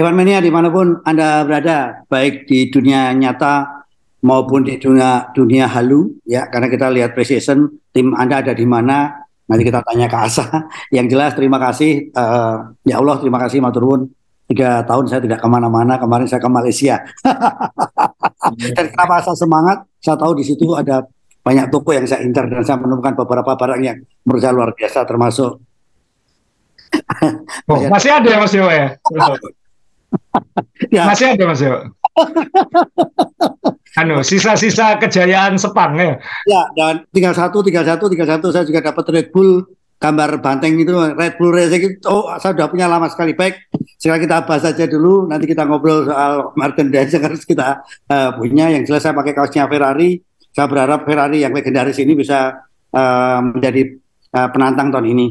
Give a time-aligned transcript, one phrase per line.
[0.00, 3.84] Hewan Mania di mana pun Anda berada, baik di dunia nyata
[4.24, 9.12] maupun di dunia dunia halu, ya karena kita lihat precision tim Anda ada di mana,
[9.44, 10.48] nanti kita tanya ke Asa.
[10.96, 14.08] Yang jelas terima kasih, uh, ya Allah terima kasih Maturun.
[14.48, 17.04] Tiga tahun saya tidak ke mana-mana, kemarin saya ke Malaysia.
[18.80, 19.84] dan kenapa saya semangat?
[20.00, 21.04] Saya tahu di situ ada
[21.44, 25.04] banyak toko yang saya incar dan saya menemukan beberapa barang yang menurut saya luar biasa
[25.08, 25.60] termasuk
[27.64, 28.96] oh, masih ada ya Mas ya?
[30.94, 31.06] Ya.
[31.08, 31.74] Masih ada Mas Yo.
[34.00, 36.18] anu, sisa-sisa kejayaan Sepang ya.
[36.46, 39.66] Ya, dan tinggal satu, tinggal satu, tinggal satu saya juga dapat Red Bull
[40.00, 43.68] gambar banteng itu Red Bull Racing itu oh saya sudah punya lama sekali baik
[44.00, 48.72] sekarang kita bahas saja dulu nanti kita ngobrol soal merchandise yang harus kita uh, punya
[48.72, 50.16] yang jelas saya pakai kaosnya Ferrari
[50.56, 52.64] saya berharap Ferrari yang legendaris ini bisa
[52.96, 53.92] uh, menjadi
[54.40, 55.26] uh, penantang tahun ini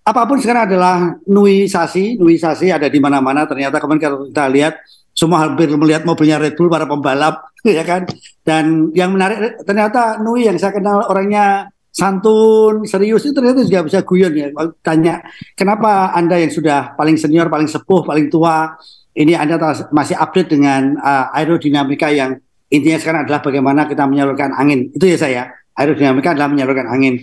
[0.00, 0.96] apa pun sekarang adalah
[1.28, 3.44] nuisasi, nuisasi ada di mana-mana.
[3.44, 4.74] Ternyata kemarin kalau kita lihat
[5.12, 8.08] semua hampir melihat mobilnya Red Bull para pembalap, ya kan.
[8.40, 14.00] Dan yang menarik ternyata Nui yang saya kenal orangnya santun, serius itu ternyata juga bisa
[14.00, 14.48] guyon ya.
[14.80, 15.20] Tanya
[15.52, 18.72] kenapa anda yang sudah paling senior, paling sepuh, paling tua,
[19.12, 19.60] ini anda
[19.92, 22.40] masih update dengan uh, aerodinamika yang
[22.72, 24.88] intinya sekarang adalah bagaimana kita menyalurkan angin.
[24.96, 25.42] Itu ya saya.
[25.76, 27.20] Aerodinamika adalah menyalurkan angin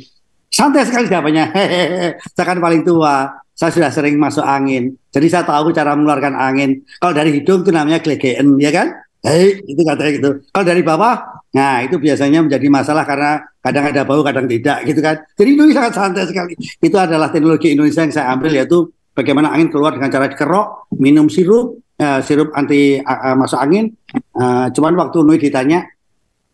[0.58, 1.46] santai sekali jawabannya.
[2.34, 4.98] saya kan paling tua, saya sudah sering masuk angin.
[5.14, 6.82] Jadi saya tahu cara mengeluarkan angin.
[6.98, 8.90] Kalau dari hidung itu namanya glegeen, ya kan?
[9.22, 10.30] Hei, itu katanya gitu.
[10.50, 11.16] Kalau dari bawah,
[11.54, 15.22] nah itu biasanya menjadi masalah karena kadang ada bau, kadang tidak, gitu kan.
[15.38, 16.54] Jadi itu sangat santai sekali.
[16.58, 21.28] Itu adalah teknologi Indonesia yang saya ambil yaitu bagaimana angin keluar dengan cara dikerok, minum
[21.28, 23.90] sirup, uh, sirup anti uh, masuk angin.
[24.38, 25.82] Uh, cuman waktu Nui ditanya,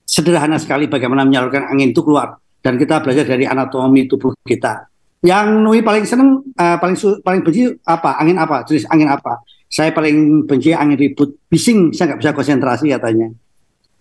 [0.08, 4.88] sederhana sekali bagaimana menyalurkan angin itu keluar dan kita belajar dari anatomi tubuh kita.
[5.23, 8.16] Yang Nui paling seneng, uh, paling paling benci apa?
[8.19, 8.64] Angin apa?
[8.64, 9.44] Jenis angin apa?
[9.67, 13.28] Saya paling benci angin ribut, bising, saya nggak bisa konsentrasi katanya.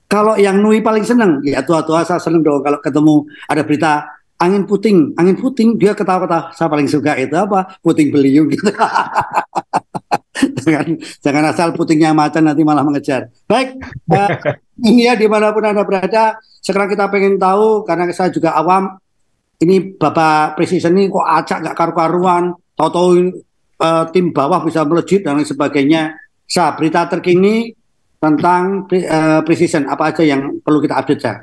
[0.06, 3.14] Kalau yang Nui paling seneng, ya tua-tua saya seneng dong kalau ketemu
[3.50, 3.92] ada berita
[4.38, 6.50] angin puting, angin puting dia ketawa-ketawa.
[6.54, 7.78] Saya paling suka itu apa?
[7.82, 8.66] Puting beliung gitu.
[10.64, 10.86] jangan
[11.22, 13.30] jangan asal putingnya macan nanti malah mengejar.
[13.46, 13.78] Baik,
[14.10, 14.30] uh,
[14.82, 16.38] ini ya di mana pun anda berada.
[16.62, 18.98] Sekarang kita pengen tahu karena saya juga awam.
[19.62, 22.50] Ini Bapak Presiden ini kok acak nggak karu-karuan.
[22.74, 23.30] Tahu-tahu
[23.78, 26.18] uh, tim bawah bisa melejit dan lain sebagainya.
[26.50, 27.70] Sa berita terkini
[28.18, 31.34] tentang uh, Presiden apa aja yang perlu kita update ya?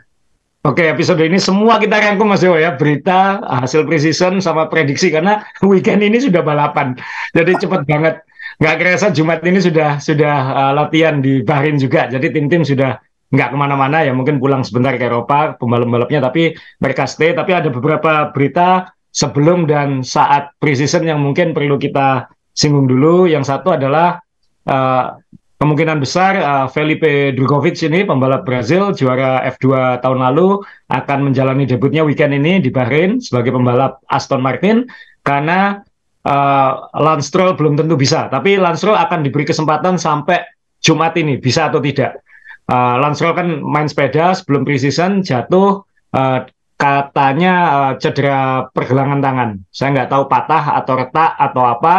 [0.59, 5.39] Oke, episode ini semua kita rangkum Mas Dewa ya, berita, hasil precision sama prediksi karena
[5.63, 6.99] weekend ini sudah balapan.
[7.31, 8.19] Jadi cepat banget
[8.59, 12.11] nggak kerasa Jumat ini sudah sudah uh, latihan di Bahrain juga.
[12.11, 12.99] Jadi tim-tim sudah
[13.29, 16.53] nggak ke mana-mana ya mungkin pulang sebentar ke Eropa pembalap-balapnya tapi
[16.83, 17.31] mereka stay.
[17.31, 23.31] Tapi ada beberapa berita sebelum dan saat preseason yang mungkin perlu kita singgung dulu.
[23.31, 24.19] Yang satu adalah
[24.67, 25.15] uh,
[25.59, 32.03] kemungkinan besar uh, Felipe Drugovich ini pembalap Brazil juara F2 tahun lalu akan menjalani debutnya
[32.03, 34.87] weekend ini di Bahrain sebagai pembalap Aston Martin
[35.23, 35.83] karena
[36.25, 40.43] uh, Lance belum tentu bisa, tapi Lance akan diberi kesempatan sampai
[40.79, 42.23] Jumat ini bisa atau tidak.
[42.69, 45.83] Uh, Lance kan main sepeda sebelum preseason jatuh
[46.15, 46.39] uh,
[46.79, 49.49] katanya uh, cedera pergelangan tangan.
[49.73, 51.95] Saya nggak tahu patah atau retak atau apa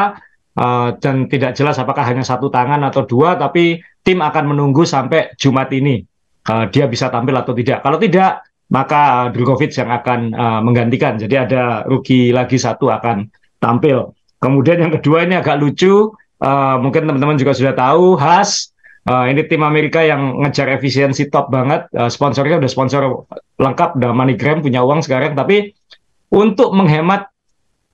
[0.57, 5.37] uh, dan tidak jelas apakah hanya satu tangan atau dua, tapi tim akan menunggu sampai
[5.37, 6.01] Jumat ini
[6.49, 7.85] uh, dia bisa tampil atau tidak.
[7.85, 11.19] Kalau tidak maka Drogovic yang akan uh, menggantikan.
[11.19, 13.27] Jadi ada rugi lagi satu akan
[13.61, 14.17] tampil.
[14.41, 16.11] Kemudian yang kedua ini agak lucu,
[16.41, 18.73] uh, mungkin teman-teman juga sudah tahu, Has,
[19.05, 23.29] uh, ini tim Amerika yang ngejar efisiensi top banget, uh, sponsornya udah sponsor
[23.61, 25.77] lengkap, udah MoneyGram punya uang sekarang, tapi
[26.33, 27.29] untuk menghemat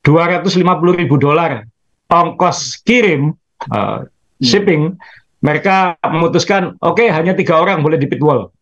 [0.07, 0.63] 250
[1.03, 1.67] ribu dolar
[2.07, 3.35] ongkos kirim
[3.75, 4.07] uh,
[4.39, 4.95] shipping,
[5.43, 8.55] mereka memutuskan oke okay, hanya tiga orang boleh di pitwall.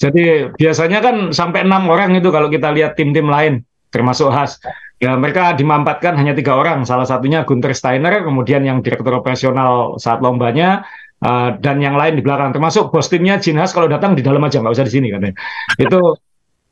[0.00, 4.56] Jadi biasanya kan sampai enam orang itu kalau kita lihat tim-tim lain, termasuk Has.
[4.96, 10.24] Ya, mereka dimampatkan hanya tiga orang, salah satunya Gunter Steiner, kemudian yang direktur operasional saat
[10.24, 10.88] lombanya,
[11.20, 14.56] uh, dan yang lain di belakang, termasuk bos timnya Jinhas kalau datang di dalam aja,
[14.56, 15.36] nggak usah di sini katanya.
[15.76, 16.16] Itu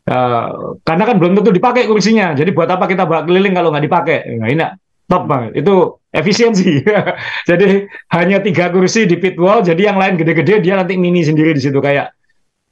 [0.09, 0.49] uh,
[0.81, 4.19] karena kan belum tentu dipakai kursinya, jadi buat apa kita bawa keliling kalau nggak dipakai?
[4.41, 4.65] Nah, ini
[5.05, 5.75] top banget, itu
[6.09, 6.81] efisiensi.
[7.51, 11.53] jadi hanya tiga kursi di pit wall, jadi yang lain gede-gede dia nanti mini sendiri
[11.53, 12.17] di situ kayak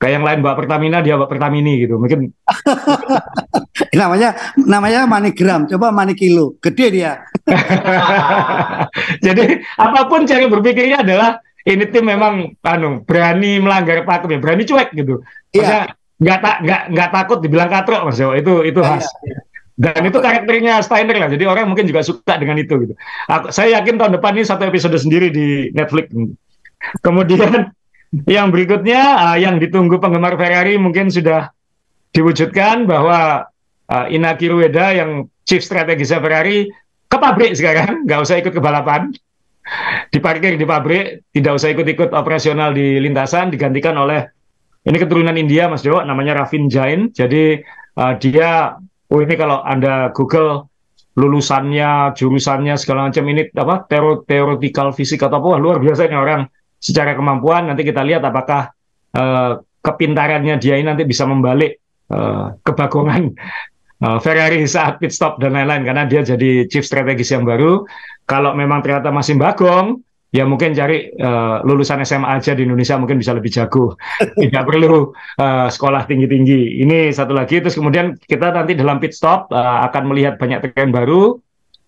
[0.03, 2.35] kayak yang lain bawa Pertamina dia bawa Pertamini gitu mungkin
[4.01, 7.13] namanya namanya manigram coba mani kilo gede dia
[9.25, 14.63] jadi apa pun cara berpikirnya adalah ini tim memang anu berani melanggar pakem ya berani
[14.69, 15.25] cuek gitu
[15.57, 15.89] iya.
[16.21, 19.39] nggak tak nggak nggak takut dibilang katrok mas itu itu iya, khas iya,
[19.73, 21.33] Dan itu karakternya Steiner lah.
[21.33, 22.95] Jadi orang mungkin juga suka dengan itu gitu.
[23.27, 26.13] Aku, saya yakin tahun depan ini satu episode sendiri di Netflix.
[27.01, 27.73] Kemudian
[28.37, 29.01] yang berikutnya
[29.33, 31.49] uh, yang ditunggu penggemar Ferrari mungkin sudah
[32.13, 33.49] diwujudkan bahwa
[33.93, 36.73] uh, Inaki Rueda yang chief strategis Ferrari
[37.07, 39.13] ke pabrik sekarang, nggak usah ikut ke balapan.
[40.11, 44.27] Diparkir di pabrik, tidak usah ikut-ikut operasional di lintasan, digantikan oleh
[44.83, 47.15] ini keturunan India Mas Dewa, namanya Ravin Jain.
[47.15, 47.63] Jadi
[47.95, 50.67] uh, dia oh ini kalau Anda Google
[51.15, 53.87] lulusannya, jurusannya segala macam ini apa
[54.27, 56.49] teoretikal fisik atau apa luar biasa ini orang
[56.83, 58.73] secara kemampuan nanti kita lihat apakah
[59.15, 61.79] uh, kepintarannya dia ini nanti bisa membalik
[62.11, 63.37] uh, kebagongan
[64.03, 67.87] uh, Ferrari saat pit stop dan lain-lain karena dia jadi chief strategis yang baru.
[68.27, 70.03] Kalau memang ternyata masih bagong,
[70.33, 73.95] ya mungkin cari uh, lulusan SMA aja di Indonesia mungkin bisa lebih jago.
[74.43, 76.83] Tidak perlu uh, sekolah tinggi-tinggi.
[76.83, 77.61] Ini satu lagi.
[77.61, 81.37] Terus kemudian kita nanti dalam pit stop uh, akan melihat banyak tren baru,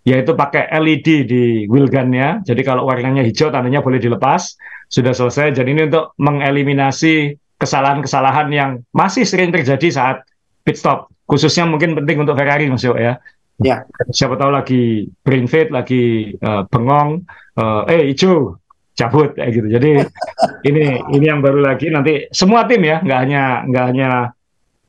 [0.04, 2.44] yaitu pakai LED di wheel gun-nya.
[2.44, 4.54] Jadi kalau warnanya hijau tandanya boleh dilepas.
[4.92, 5.56] Sudah selesai.
[5.56, 10.22] Jadi ini untuk mengeliminasi kesalahan-kesalahan yang masih sering terjadi saat
[10.64, 11.12] pit stop.
[11.28, 13.20] Khususnya mungkin penting untuk Ferrari Mas Yo ya.
[13.62, 13.86] Ya.
[14.10, 17.22] Siapa tahu lagi brain fade, lagi uh, bengong,
[17.54, 18.58] uh, eh hijau
[18.98, 19.68] cabut kayak gitu.
[19.70, 19.90] Jadi
[20.68, 24.10] ini ini yang baru lagi nanti semua tim ya, nggak hanya nggak hanya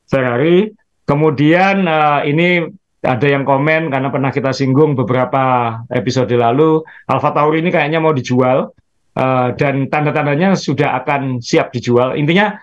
[0.09, 0.73] Ferrari.
[1.05, 2.65] Kemudian uh, ini
[3.05, 8.09] ada yang komen karena pernah kita singgung beberapa episode lalu, Alfa Tauri ini kayaknya mau
[8.09, 8.73] dijual
[9.13, 12.17] uh, dan tanda-tandanya sudah akan siap dijual.
[12.17, 12.57] Intinya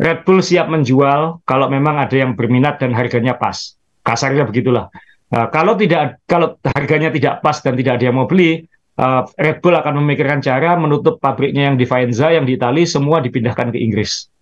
[0.00, 3.76] Red Bull siap menjual kalau memang ada yang berminat dan harganya pas.
[4.00, 4.88] Kasarnya begitulah.
[5.28, 8.64] Uh, kalau tidak kalau harganya tidak pas dan tidak ada yang mau beli,
[8.96, 13.20] uh, Red Bull akan memikirkan cara menutup pabriknya yang di Faenza, yang di Itali, semua
[13.20, 14.32] dipindahkan ke Inggris.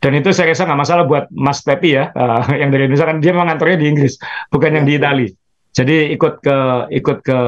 [0.00, 3.20] Dan itu saya rasa nggak masalah buat Mas Pepi ya, uh, yang dari Indonesia kan
[3.20, 4.16] dia mengantornya di Inggris,
[4.48, 5.28] bukan yang di Itali.
[5.74, 6.58] Jadi ikut ke
[6.96, 7.38] ikut ke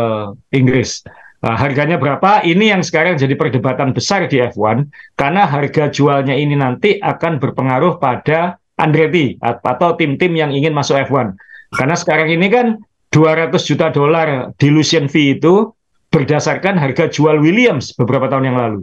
[0.52, 1.06] Inggris.
[1.44, 2.40] Uh, harganya berapa?
[2.42, 4.88] Ini yang sekarang jadi perdebatan besar di F1
[5.20, 11.36] karena harga jualnya ini nanti akan berpengaruh pada Andretti atau tim-tim yang ingin masuk F1.
[11.76, 12.66] Karena sekarang ini kan
[13.12, 15.72] 200 juta dolar dilution fee itu
[16.12, 18.80] berdasarkan harga jual Williams beberapa tahun yang lalu.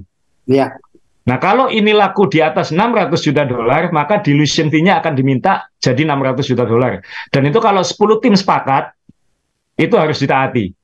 [0.49, 0.77] Iya.
[1.23, 6.03] Nah, kalau ini laku di atas 600 juta dolar, maka dilution fee-nya akan diminta jadi
[6.03, 6.99] 600 juta dolar.
[7.31, 8.91] Dan itu kalau 10 tim sepakat,
[9.79, 10.75] itu harus ditaati.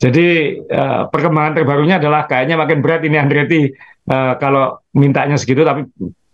[0.00, 3.68] Jadi uh, perkembangan terbarunya adalah kayaknya makin berat ini Andretti.
[4.08, 5.84] Uh, kalau mintanya segitu, tapi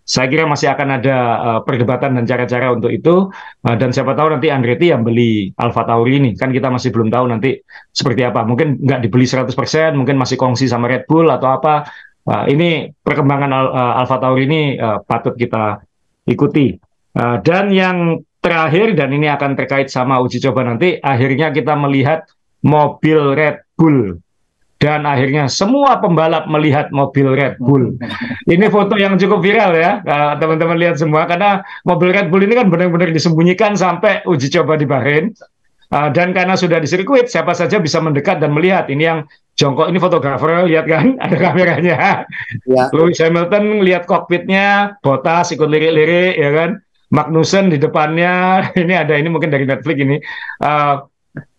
[0.07, 3.27] saya kira masih akan ada uh, perdebatan dan cara-cara untuk itu.
[3.67, 6.31] Uh, dan siapa tahu nanti Andretti yang beli Alfa Tauri ini.
[6.39, 7.59] Kan kita masih belum tahu nanti
[7.91, 8.47] seperti apa.
[8.47, 9.51] Mungkin nggak dibeli 100%
[9.99, 11.91] mungkin masih kongsi sama Red Bull atau apa.
[12.23, 15.83] Uh, ini perkembangan Al uh, Alfa Tauri ini uh, patut kita
[16.23, 16.71] ikuti.
[17.11, 22.23] Uh, dan yang terakhir dan ini akan terkait sama uji coba nanti akhirnya kita melihat
[22.67, 24.19] mobil Red Bull
[24.77, 27.97] dan akhirnya semua pembalap melihat mobil Red Bull.
[28.53, 30.03] Ini foto yang cukup viral ya,
[30.37, 34.85] teman-teman lihat semua karena mobil Red Bull ini kan benar-benar disembunyikan sampai uji coba di
[34.85, 35.33] Bahrain.
[35.87, 38.91] Uh, dan karena sudah di sirkuit, siapa saja bisa mendekat dan melihat.
[38.91, 39.19] Ini yang
[39.55, 41.95] jongkok, ini fotografer, lihat kan, ada kameranya.
[42.67, 42.83] Ya.
[42.91, 46.69] Lewis Hamilton lihat kokpitnya, Bottas ikut lirik-lirik, ya kan.
[47.07, 50.19] Magnussen di depannya, ini ada ini mungkin dari Netflix ini.
[50.59, 51.07] Uh,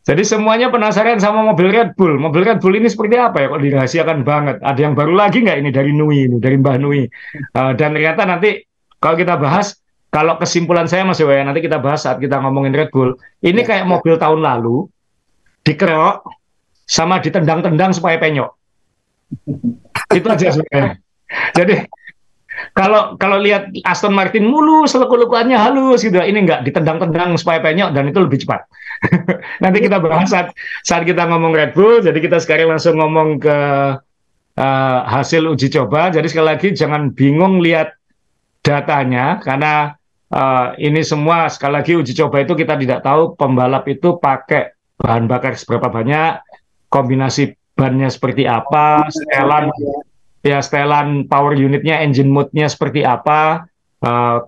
[0.09, 2.17] jadi semuanya penasaran sama mobil Red Bull.
[2.17, 3.53] Mobil Red Bull ini seperti apa ya?
[3.53, 4.57] Kok dirahasiakan banget.
[4.65, 7.05] Ada yang baru lagi nggak ini dari Nui ini, dari Mbah Nui.
[7.53, 8.65] Uh, dan ternyata nanti
[8.97, 9.77] kalau kita bahas,
[10.09, 13.21] kalau kesimpulan saya Mas Dewa, nanti kita bahas saat kita ngomongin Red Bull.
[13.45, 13.91] Ini ya, kayak ya.
[13.93, 14.88] mobil tahun lalu
[15.69, 16.25] dikerok
[16.88, 18.49] sama ditendang-tendang supaya penyok.
[20.09, 21.05] Itu aja sebenarnya.
[21.53, 21.85] Jadi
[22.75, 26.19] kalau kalau lihat Aston Martin mulus, lekuk-lekuannya halus gitu.
[26.19, 28.67] Ini enggak ditendang-tendang supaya penyok dan itu lebih cepat.
[29.62, 32.03] Nanti kita bahas saat saat kita ngomong Red Bull.
[32.03, 33.59] Jadi kita sekarang langsung ngomong ke
[34.59, 36.11] uh, hasil uji coba.
[36.11, 37.95] Jadi sekali lagi jangan bingung lihat
[38.67, 39.95] datanya karena
[40.35, 45.31] uh, ini semua sekali lagi uji coba itu kita tidak tahu pembalap itu pakai bahan
[45.31, 46.43] bakar seberapa banyak,
[46.91, 49.71] kombinasi bannya seperti apa, setelan
[50.42, 53.66] ya setelan power unitnya, engine mode-nya seperti apa,
[54.02, 54.38] uh,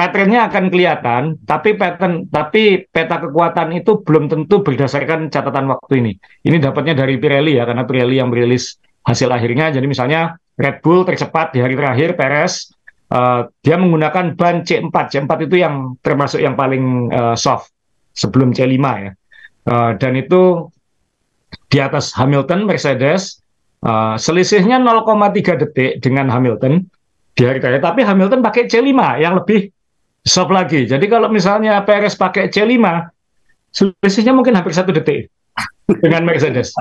[0.00, 6.12] patternnya akan kelihatan, tapi pattern, tapi peta kekuatan itu belum tentu berdasarkan catatan waktu ini.
[6.44, 9.68] Ini dapatnya dari Pirelli ya, karena Pirelli yang merilis hasil akhirnya.
[9.68, 12.72] Jadi misalnya Red Bull tercepat di hari terakhir, Perez,
[13.12, 14.92] uh, dia menggunakan ban C4.
[14.92, 17.72] C4 itu yang termasuk yang paling uh, soft
[18.16, 19.12] sebelum C5 ya.
[19.68, 20.72] Uh, dan itu
[21.68, 23.39] di atas Hamilton, Mercedes,
[23.80, 26.84] Uh, selisihnya 0,3 detik dengan Hamilton
[27.32, 27.80] di hari terakhir.
[27.80, 29.72] Tapi Hamilton pakai C5 yang lebih
[30.24, 30.84] soft lagi.
[30.84, 32.76] Jadi kalau misalnya Perez pakai C5,
[33.72, 35.32] selisihnya mungkin hampir satu detik
[36.04, 36.76] dengan Mercedes.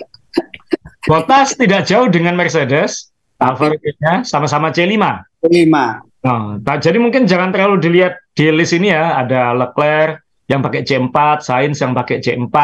[1.08, 5.00] Bottas tidak jauh dengan Mercedes, Romeo sama-sama C5.
[5.46, 5.76] C5.
[6.20, 10.20] Nah, jadi mungkin jangan terlalu dilihat di list ini ya, ada Leclerc
[10.52, 12.56] yang pakai C4, Sainz yang pakai C4.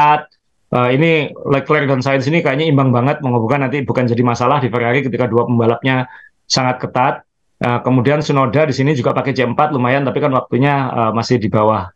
[0.66, 4.66] Uh, ini Leclerc dan Sainz ini kayaknya imbang banget, menghubungkan nanti bukan jadi masalah di
[4.66, 6.10] Ferrari ketika dua pembalapnya
[6.50, 7.14] sangat ketat.
[7.62, 11.46] Uh, kemudian Sunoda di sini juga pakai C4 lumayan, tapi kan waktunya uh, masih di
[11.46, 11.86] bawah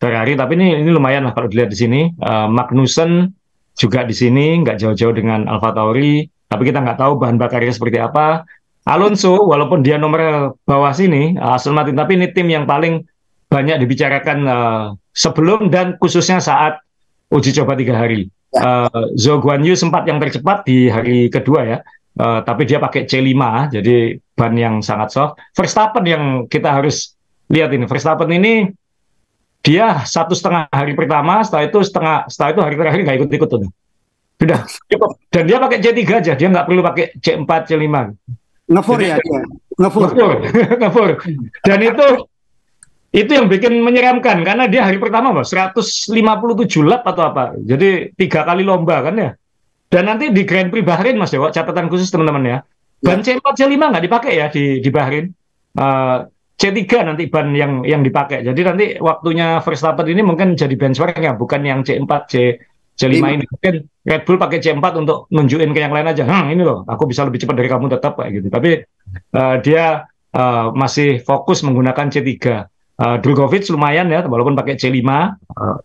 [0.00, 0.34] Ferrari.
[0.34, 2.00] Tapi ini ini lumayan lah kalau dilihat di sini.
[2.18, 3.30] Uh, Magnussen
[3.76, 8.00] juga di sini nggak jauh-jauh dengan Alfa Tauri, tapi kita nggak tahu bahan bakarnya seperti
[8.00, 8.48] apa.
[8.84, 13.00] Alonso walaupun dia nomor bawah sini Aston Martin tapi ini tim yang paling
[13.48, 14.84] banyak dibicarakan uh,
[15.16, 16.84] sebelum dan khususnya saat
[17.30, 18.28] uji coba tiga hari.
[18.54, 21.78] Uh, Zhou Guanyu sempat yang tercepat di hari kedua ya,
[22.22, 23.34] uh, tapi dia pakai C5
[23.74, 25.42] jadi ban yang sangat soft.
[25.58, 27.18] Verstappen yang kita harus
[27.50, 28.70] lihat ini Verstappen ini
[29.64, 33.70] dia satu setengah hari pertama, setelah itu setengah setelah itu hari terakhir nggak ikut-ikut tuh.
[34.38, 35.10] Sudah cukup.
[35.32, 37.90] Dan dia pakai C3 aja, dia nggak perlu pakai C4, C5
[38.64, 39.40] ngefur ya dia
[39.76, 40.08] ngefur
[40.80, 41.10] ngefur
[41.68, 42.06] dan itu
[43.14, 46.10] itu yang bikin menyeramkan karena dia hari pertama mas 157
[46.82, 49.30] lap atau apa jadi tiga kali lomba kan ya
[49.86, 52.58] dan nanti di Grand Prix Bahrain mas ya catatan khusus teman-teman ya
[52.98, 53.38] ban ya.
[53.38, 55.30] C4 C5 nggak dipakai ya di di Bahrain
[55.78, 56.26] uh,
[56.58, 61.62] C3 nanti ban yang yang dipakai jadi nanti waktunya Verstappen ini mungkin jadi benchmarknya bukan
[61.62, 62.58] yang C4 C
[62.98, 63.74] C5 ini mungkin
[64.06, 66.22] Red Bull pakai C4 untuk nunjukin ke yang lain aja.
[66.22, 68.48] Hmm, ini loh, aku bisa lebih cepat dari kamu tetap kayak gitu.
[68.54, 68.70] Tapi
[69.34, 72.70] uh, dia uh, masih fokus menggunakan C3.
[72.94, 75.02] Uh, Drugovic lumayan ya, walaupun pakai C5.
[75.02, 75.78] Uh,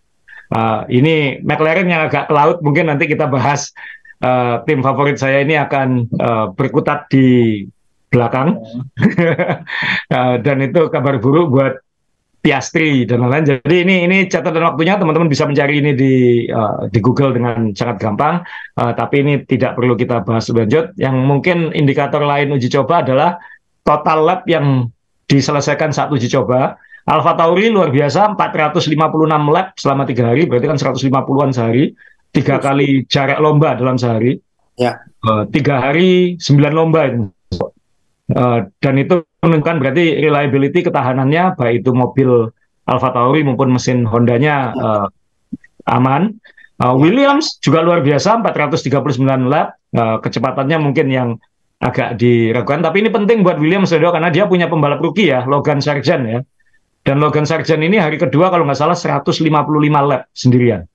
[0.54, 3.74] uh, ini McLaren yang agak ke laut, mungkin nanti kita bahas
[4.22, 7.66] uh, tim favorit saya ini akan uh, berkutat di
[8.10, 8.58] belakang.
[10.14, 11.74] uh, dan itu kabar buruk buat
[12.40, 13.60] Piastri dan lain-lain.
[13.60, 16.14] Jadi ini ini catatan waktunya teman-teman bisa mencari ini di
[16.48, 18.40] uh, di Google dengan sangat gampang.
[18.80, 20.86] Uh, tapi ini tidak perlu kita bahas lebih lanjut.
[20.96, 23.44] Yang mungkin indikator lain uji coba adalah
[23.84, 24.88] total lap yang
[25.28, 26.80] diselesaikan saat uji coba.
[27.08, 28.90] Alfa Tauri luar biasa 456
[29.56, 31.96] lap selama tiga hari, berarti kan 150-an sehari,
[32.36, 34.38] tiga kali jarak lomba dalam sehari.
[34.76, 35.00] Ya.
[35.24, 37.28] Uh, tiga hari sembilan lomba itu.
[38.30, 42.54] Uh, dan itu menunjukkan berarti reliability ketahanannya baik itu mobil
[42.86, 45.08] Alfa Tauri maupun mesin Hondanya uh,
[45.90, 46.38] aman.
[46.80, 51.30] Uh, Williams juga luar biasa 439 lap, uh, kecepatannya mungkin yang
[51.80, 56.24] agak diragukan tapi ini penting buat Williams karena dia punya pembalap rookie ya, Logan Sargent
[56.28, 56.40] ya.
[57.10, 59.42] Dan Logan Sargent ini hari kedua kalau nggak salah 155
[60.06, 60.86] lap sendirian.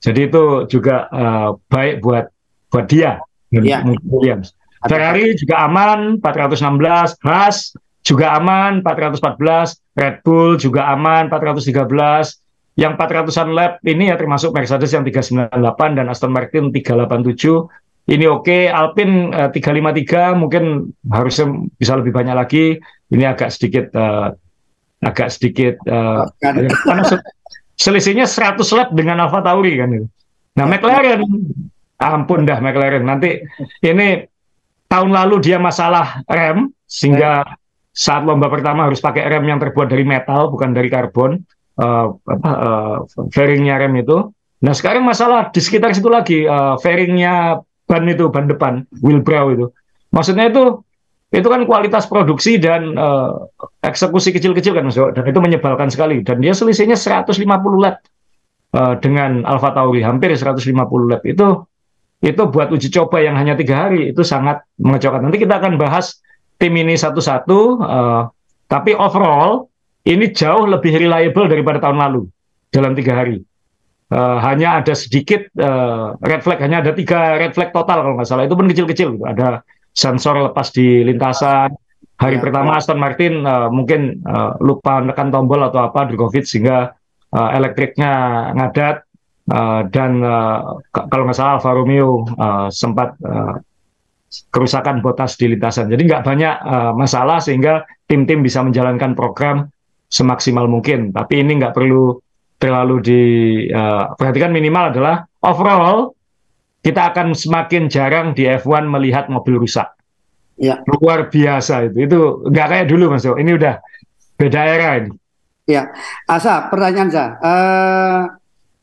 [0.00, 2.32] Jadi itu juga uh, baik buat
[2.72, 3.20] buat dia
[3.52, 3.84] yeah.
[4.08, 4.56] Williams.
[4.88, 7.76] Ferrari juga aman 416, Haas
[8.08, 11.76] juga aman 414, Red Bull juga aman 413.
[12.80, 15.52] Yang 400-an lap ini ya termasuk Mercedes yang 398
[15.92, 17.68] dan Aston Martin 387.
[18.08, 18.62] Ini oke, okay.
[18.72, 22.80] Alpine uh, 353 mungkin harusnya bisa lebih banyak lagi.
[23.12, 24.32] Ini agak sedikit uh,
[24.98, 26.68] agak sedikit uh, karena
[27.78, 30.06] selisihnya 100 lap dengan Alfa Tauri kan itu.
[30.58, 31.22] Nah, McLaren
[32.02, 33.06] ampun dah McLaren.
[33.06, 33.38] Nanti
[33.86, 34.26] ini
[34.90, 37.46] tahun lalu dia masalah rem sehingga
[37.94, 41.42] saat lomba pertama harus pakai rem yang terbuat dari metal bukan dari karbon
[41.78, 42.96] uh, apa uh,
[43.30, 44.34] fairingnya rem itu.
[44.58, 49.50] Nah sekarang masalah di sekitar situ lagi uh, fairingnya ban itu ban depan wheel brow
[49.54, 49.70] itu.
[50.10, 50.82] Maksudnya itu
[51.28, 53.48] itu kan kualitas produksi dan uh,
[53.84, 57.36] eksekusi kecil-kecil kan Mas dan itu menyebalkan sekali dan dia selisihnya 150
[57.84, 58.00] lap
[58.72, 60.64] uh, dengan Alfa Tauri hampir 150
[61.04, 61.68] lap itu
[62.18, 65.30] itu buat uji coba yang hanya tiga hari itu sangat mengecewakan.
[65.30, 66.18] Nanti kita akan bahas
[66.58, 68.22] tim ini satu-satu, uh,
[68.66, 69.70] tapi overall
[70.02, 72.26] ini jauh lebih reliable daripada tahun lalu
[72.74, 73.38] dalam tiga hari.
[74.08, 78.26] Uh, hanya ada sedikit uh, red flag, hanya ada tiga red flag total kalau nggak
[78.26, 78.48] salah.
[78.50, 79.14] Itu pun kecil-kecil.
[79.14, 79.22] Gitu.
[79.22, 79.62] Ada
[79.98, 81.74] sensor lepas di lintasan.
[82.22, 82.78] Hari ya, pertama ya.
[82.78, 86.94] Aston Martin uh, mungkin uh, lupa menekan tombol atau apa di COVID sehingga
[87.34, 88.14] uh, elektriknya
[88.54, 89.02] ngadat
[89.48, 93.56] Uh, dan uh, kalau nggak salah Alfa Romeo uh, sempat uh,
[94.52, 95.88] kerusakan botas di lintasan.
[95.88, 99.72] Jadi nggak banyak uh, masalah sehingga tim-tim bisa menjalankan program
[100.12, 101.16] semaksimal mungkin.
[101.16, 102.20] Tapi ini nggak perlu
[102.60, 104.52] terlalu diperhatikan.
[104.52, 106.12] Uh, minimal adalah overall
[106.82, 109.90] kita akan semakin jarang di F1 melihat mobil rusak.
[110.58, 110.82] Ya.
[110.98, 111.96] Luar biasa itu.
[112.06, 112.18] Itu
[112.50, 113.26] nggak kayak dulu Mas.
[113.26, 113.74] Ini udah
[114.38, 115.10] beda era ini.
[115.68, 115.92] Ya,
[116.24, 117.28] Asa, pertanyaan saya.
[117.44, 118.22] Uh,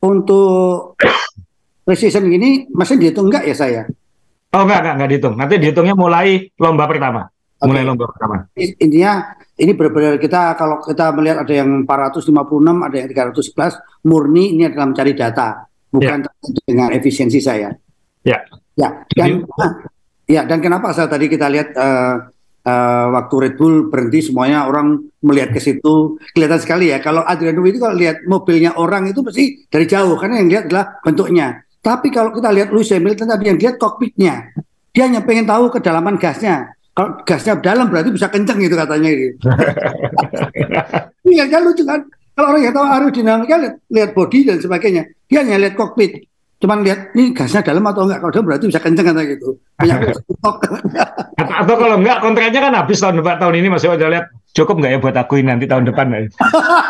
[0.06, 0.94] untuk
[1.82, 3.82] precision gini masih dihitung enggak ya saya?
[4.54, 5.34] Oh enggak, enggak, enggak dihitung.
[5.34, 7.22] Nanti dihitungnya mulai lomba pertama.
[7.26, 7.66] okay.
[7.66, 8.36] mulai lomba pertama.
[8.56, 12.28] Intinya ini benar-benar kita kalau kita melihat ada yang 456,
[12.86, 16.62] ada yang 311, murni ini adalah mencari data, bukan yeah.
[16.68, 17.72] dengan efisiensi saya.
[18.26, 18.42] Ya.
[18.74, 19.06] Ya.
[19.14, 19.46] Dan
[20.26, 22.28] ya dan kenapa saya tadi kita lihat uh,
[22.66, 27.62] uh, waktu Red Bull berhenti semuanya orang melihat ke situ kelihatan sekali ya kalau Adriano
[27.62, 32.10] itu kalau lihat mobilnya orang itu pasti dari jauh karena yang lihat adalah bentuknya tapi
[32.10, 34.50] kalau kita lihat Lewis Hamilton tadi yang lihat kokpitnya
[34.90, 39.36] dia hanya pengen tahu kedalaman gasnya kalau gasnya dalam berarti bisa kenceng gitu katanya gitu.
[41.26, 42.00] Iya kan lucu kan
[42.38, 46.22] kalau orang yang tahu aerodinamika lihat, lihat body dan sebagainya dia hanya lihat kokpit
[46.56, 48.18] cuman lihat ini gasnya dalam atau enggak?
[48.24, 49.48] Kalau dalam berarti bisa kenceng kata gitu.
[49.76, 50.52] Atau,
[51.64, 54.92] atau kalau enggak kontraknya kan habis tahun depan tahun ini masih udah lihat cukup enggak
[54.96, 56.18] ya buat aku ini nanti tahun depan ya?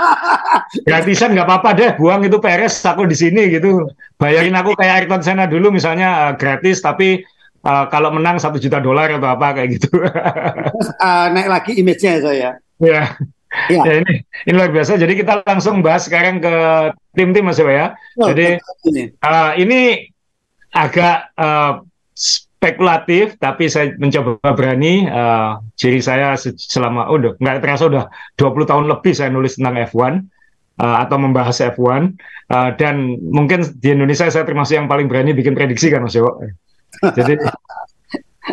[0.87, 3.91] Gratisan nggak apa-apa deh buang itu peres aku di sini gitu.
[4.19, 7.23] Bayarin aku kayak Ayrton Senna dulu misalnya uh, gratis tapi
[7.67, 9.91] uh, kalau menang satu juta dolar atau apa kayak gitu.
[9.99, 12.51] Terus, uh, naik lagi image-nya saya.
[12.77, 13.15] Ya
[13.71, 13.83] Ya.
[13.83, 14.13] ya ini
[14.47, 14.99] ini luar biasa.
[14.99, 16.55] Jadi kita langsung bahas sekarang ke
[17.15, 17.95] tim-tim Mas ya.
[18.21, 18.59] Oh, Jadi
[19.23, 20.11] uh, ini
[20.75, 21.81] agak uh,
[22.13, 25.07] spekulatif, tapi saya mencoba berani.
[25.07, 28.05] Uh, ciri saya selama oh, udah nggak terasa udah
[28.41, 30.25] 20 tahun lebih saya nulis tentang F1
[30.81, 32.17] uh, atau membahas F1
[32.51, 36.41] uh, dan mungkin di Indonesia saya termasuk yang paling berani bikin prediksi kan Mas Dewo.
[37.19, 37.37] Jadi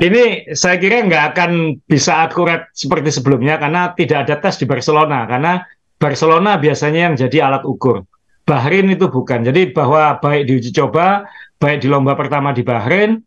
[0.02, 1.52] ini saya kira nggak akan
[1.86, 5.62] bisa akurat seperti sebelumnya karena tidak ada tes di Barcelona karena
[6.02, 8.04] Barcelona biasanya yang jadi alat ukur.
[8.44, 9.46] Bahrain itu bukan.
[9.48, 11.24] Jadi bahwa baik di uji coba,
[11.64, 13.24] baik di lomba pertama di Bahrain,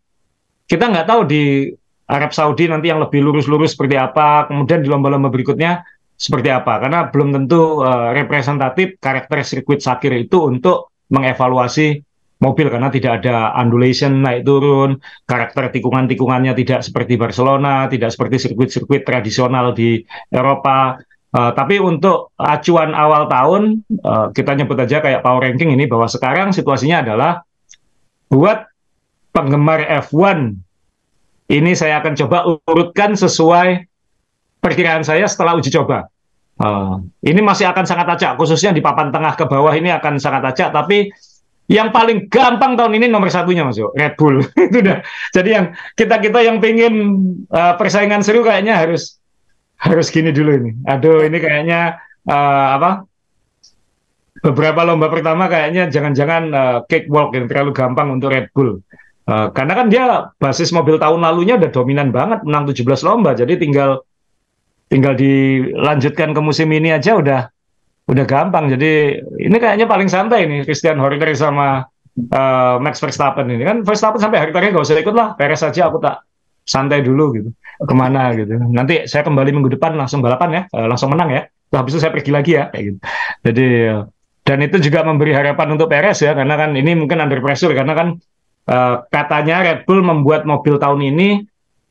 [0.69, 1.73] kita nggak tahu di
[2.07, 5.83] Arab Saudi nanti yang lebih lurus-lurus seperti apa, kemudian di lomba-lomba berikutnya
[6.21, 6.85] seperti apa.
[6.85, 12.06] Karena belum tentu uh, representatif karakter sirkuit Sakir itu untuk mengevaluasi
[12.37, 19.09] mobil karena tidak ada undulation naik turun, karakter tikungan-tikungannya tidak seperti Barcelona, tidak seperti sirkuit-sirkuit
[19.09, 21.01] tradisional di Eropa.
[21.37, 26.09] Uh, tapi untuk acuan awal tahun uh, kita nyebut aja kayak power ranking ini bahwa
[26.09, 27.45] sekarang situasinya adalah
[28.33, 28.65] buat
[29.37, 30.57] penggemar F1
[31.53, 33.85] ini saya akan coba urutkan sesuai
[34.65, 36.09] perkiraan saya setelah uji coba.
[36.57, 40.57] Uh, ini masih akan sangat acak, khususnya di papan tengah ke bawah ini akan sangat
[40.57, 41.13] acak, tapi
[41.67, 44.39] yang paling gampang tahun ini nomor satunya Mas Yo, Red Bull.
[44.71, 45.03] itu dah.
[45.35, 45.67] Jadi yang
[45.99, 46.95] kita-kita yang pengen
[47.51, 49.19] uh, persaingan seru kayaknya harus
[49.77, 50.71] harus gini dulu ini.
[50.87, 51.99] Aduh, ini kayaknya
[52.31, 52.91] uh, apa?
[54.47, 58.79] Beberapa lomba pertama kayaknya jangan-jangan uh, cakewalk yang terlalu gampang untuk Red Bull.
[59.27, 63.35] Uh, karena kan dia basis mobil tahun lalunya udah dominan banget menang 17 lomba.
[63.35, 64.07] Jadi tinggal
[64.87, 67.51] tinggal dilanjutkan ke musim ini aja udah
[68.07, 68.71] udah gampang.
[68.71, 71.87] Jadi ini kayaknya paling santai nih Christian Horner sama
[72.33, 75.91] uh, Max Verstappen ini kan Verstappen sampai hari terakhir gak usah ikut lah, beres saja
[75.91, 76.23] aku tak
[76.67, 77.51] santai dulu gitu
[77.83, 78.57] ke mana gitu.
[78.57, 81.43] Nanti saya kembali minggu depan langsung balapan ya, uh, langsung menang ya.
[81.67, 82.99] Terus habis itu saya pergi lagi ya kayak gitu.
[83.43, 83.67] Jadi
[84.47, 87.99] dan itu juga memberi harapan untuk Perez ya karena kan ini mungkin under pressure karena
[87.99, 88.09] kan
[88.71, 91.43] uh, katanya Red Bull membuat mobil tahun ini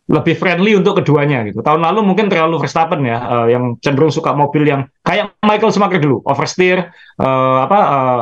[0.05, 1.65] lebih friendly untuk keduanya gitu.
[1.65, 5.97] Tahun lalu mungkin terlalu Verstappen ya, uh, yang cenderung suka mobil yang kayak Michael Schumacher
[5.97, 7.79] dulu, oversteer, uh, apa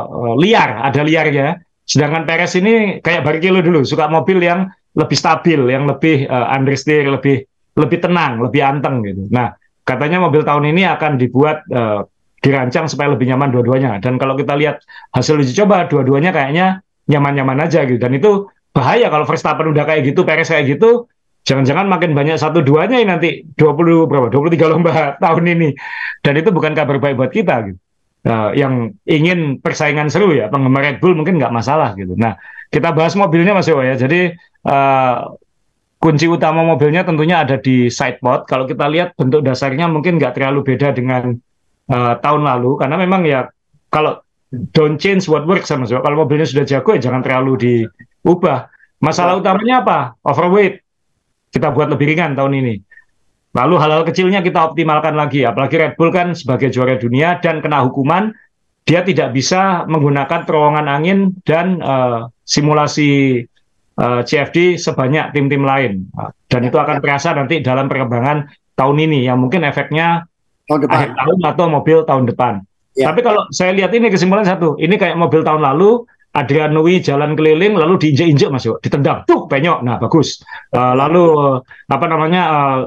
[0.08, 1.60] uh, liar, ada liarnya.
[1.84, 7.04] Sedangkan Perez ini kayak Barrichello dulu, suka mobil yang lebih stabil, yang lebih uh, understeer,
[7.04, 7.44] lebih
[7.76, 9.28] lebih tenang, lebih anteng gitu.
[9.28, 9.52] Nah,
[9.84, 12.08] katanya mobil tahun ini akan dibuat uh,
[12.40, 14.00] dirancang supaya lebih nyaman dua-duanya.
[14.00, 14.80] Dan kalau kita lihat
[15.12, 16.80] hasil uji coba, dua-duanya kayaknya
[17.12, 18.00] nyaman-nyaman aja gitu.
[18.00, 21.04] Dan itu bahaya kalau Verstappen udah kayak gitu, Perez kayak gitu,
[21.44, 24.32] jangan-jangan makin banyak satu duanya ini nanti 20 berapa?
[24.32, 24.92] 23 lomba
[25.24, 25.68] tahun ini.
[26.24, 27.78] Dan itu bukan kabar baik buat kita gitu.
[28.24, 32.16] Uh, yang ingin persaingan seru ya penggemar Red Bull mungkin nggak masalah gitu.
[32.16, 32.40] Nah
[32.72, 34.00] kita bahas mobilnya Mas Yowo ya.
[34.00, 34.32] Jadi
[34.64, 35.16] uh,
[36.00, 40.72] kunci utama mobilnya tentunya ada di sidepod kalau kita lihat bentuk dasarnya mungkin nggak terlalu
[40.72, 41.36] beda dengan
[41.92, 42.80] uh, tahun lalu.
[42.80, 43.44] Karena memang ya
[43.92, 44.24] kalau
[44.72, 48.72] don't change what works sama kalau mobilnya sudah jago ya jangan terlalu diubah.
[49.04, 49.98] Masalah utamanya apa?
[50.24, 50.83] Overweight
[51.54, 52.74] kita buat lebih ringan tahun ini.
[53.54, 57.86] Lalu hal-hal kecilnya kita optimalkan lagi, apalagi Red Bull kan sebagai juara dunia dan kena
[57.86, 58.34] hukuman,
[58.82, 63.40] dia tidak bisa menggunakan terowongan angin dan uh, simulasi
[63.96, 66.10] uh, eh, CFD sebanyak tim-tim lain.
[66.50, 70.26] Dan itu akan terasa nanti dalam perkembangan tahun ini, yang mungkin efeknya
[70.66, 70.94] tahun depan.
[70.98, 72.54] akhir tahun atau mobil tahun depan.
[72.98, 73.10] Ya.
[73.10, 76.02] Tapi kalau saya lihat ini kesimpulan satu, ini kayak mobil tahun lalu,
[76.34, 79.86] Adrian Nui jalan keliling lalu diinjek-injek Mas Yo, ditendang, tuh penyok.
[79.86, 80.42] Nah, bagus.
[80.74, 82.80] Uh, lalu uh, apa namanya uh,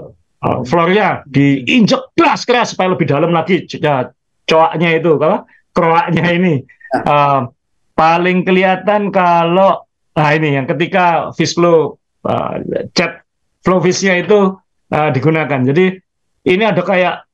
[0.44, 4.12] uh, floornya diinjek keras-keras supaya lebih dalam lagi ya,
[4.44, 5.48] coaknya itu, apa?
[5.72, 6.54] Kroaknya ini.
[6.92, 7.48] Uh,
[7.96, 9.84] paling kelihatan kalau
[10.18, 12.58] nah ini yang ketika fish flow uh,
[12.96, 13.22] cat
[13.64, 14.56] flow fishnya itu
[14.92, 15.62] uh, digunakan.
[15.68, 16.00] Jadi
[16.48, 17.27] ini ada kayak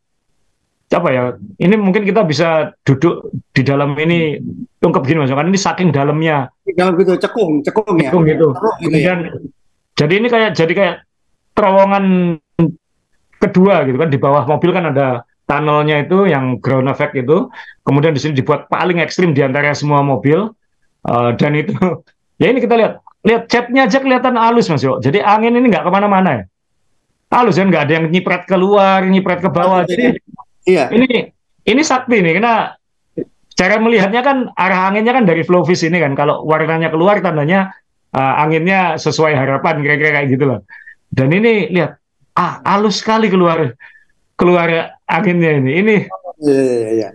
[0.94, 1.24] apa ya?
[1.58, 4.38] Ini mungkin kita bisa duduk di dalam ini
[4.80, 6.54] ungkap gini mas, kan ini saking dalamnya.
[6.78, 8.14] Dalam gitu cekung, cekung ya.
[8.14, 8.54] Cekung gitu.
[8.54, 9.32] gitu Kemudian, ya.
[9.98, 10.96] jadi ini kayak jadi kayak
[11.54, 12.06] terowongan
[13.42, 17.50] kedua gitu kan di bawah mobil kan ada tunnelnya itu yang ground effect itu.
[17.84, 20.52] Kemudian di sini dibuat paling ekstrim di antara semua mobil.
[21.04, 21.76] Uh, dan itu
[22.42, 25.00] ya ini kita lihat lihat catnya aja kelihatan halus mas Yo.
[25.04, 26.44] Jadi angin ini nggak ke mana-mana ya.
[27.34, 29.84] Halus kan nggak ada yang nyiprat keluar, nyiprat ke bawah.
[29.90, 30.22] Jadi
[30.68, 30.92] iya.
[30.92, 32.76] ini ini sakti nih karena
[33.54, 36.18] cara melihatnya kan arah anginnya kan dari flow fish ini kan.
[36.18, 37.72] Kalau warnanya keluar tandanya
[38.12, 40.60] uh, anginnya sesuai harapan kira-kira kayak gitu loh.
[41.14, 42.02] Dan ini lihat
[42.34, 43.78] ah halus sekali keluar
[44.36, 45.72] keluar anginnya ini.
[45.80, 45.96] Ini.
[46.44, 47.10] Iya, iya, iya.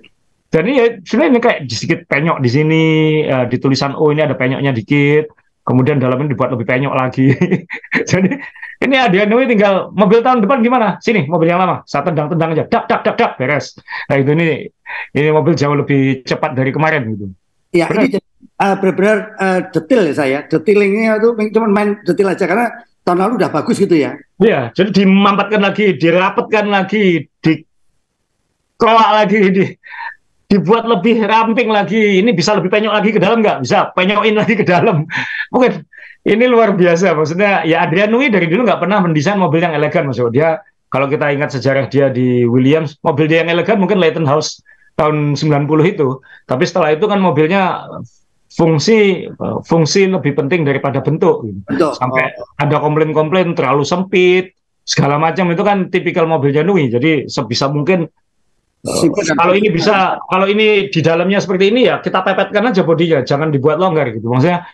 [0.49, 2.83] Dan ini ya sebenarnya ini kayak sedikit penyok di sini
[3.29, 5.29] uh, di tulisan O ini ada penyoknya dikit.
[5.67, 7.29] Kemudian dalamnya dibuat lebih penyok lagi.
[8.11, 8.33] Jadi
[8.79, 11.03] ini ada Nui tinggal mobil tahun depan gimana?
[11.03, 13.75] Sini mobil yang lama, saya tendang-tendang aja, dak dak dak dak beres.
[14.07, 14.71] Nah itu ini
[15.19, 17.27] ini mobil jauh lebih cepat dari kemarin gitu.
[17.75, 18.07] Ya benar.
[18.07, 18.19] ini
[18.62, 20.38] uh, benar-benar uh, detail ya saya.
[20.47, 22.71] Detailingnya itu cuma main detail aja karena
[23.03, 24.14] tahun lalu udah bagus gitu ya.
[24.38, 29.64] Iya, jadi dimampatkan lagi, dirapatkan lagi, dikelola lagi, di,
[30.47, 32.23] dibuat lebih ramping lagi.
[32.23, 33.67] Ini bisa lebih penyok lagi ke dalam nggak?
[33.67, 35.09] Bisa penyokin lagi ke dalam.
[35.53, 35.83] Mungkin
[36.29, 37.17] ini luar biasa.
[37.17, 40.07] Maksudnya ya Adrian Nui dari dulu nggak pernah mendesain mobil yang elegan.
[40.07, 40.49] Maksudnya dia
[40.93, 44.61] kalau kita ingat sejarah dia di Williams, mobil dia yang elegan mungkin Leighton House
[45.01, 46.21] tahun 90 itu.
[46.45, 47.88] Tapi setelah itu kan mobilnya
[48.49, 49.29] fungsi
[49.69, 51.93] fungsi lebih penting daripada bentuk gitu.
[51.93, 52.49] sampai oh.
[52.57, 54.57] ada komplain-komplain terlalu sempit
[54.88, 58.09] segala macam itu kan tipikal mobil Janui jadi sebisa mungkin
[58.88, 59.03] uh,
[59.37, 63.53] kalau ini bisa kalau ini di dalamnya seperti ini ya kita pepetkan aja bodinya jangan
[63.53, 64.64] dibuat longgar gitu maksudnya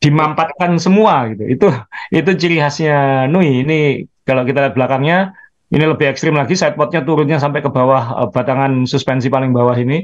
[0.00, 1.44] dimampatkan semua gitu.
[1.44, 1.66] Itu
[2.10, 3.62] itu ciri khasnya Nui.
[3.62, 5.36] Ini kalau kita lihat belakangnya
[5.70, 6.56] ini lebih ekstrim lagi.
[6.56, 10.02] Sidepodnya turunnya sampai ke bawah uh, batangan suspensi paling bawah ini.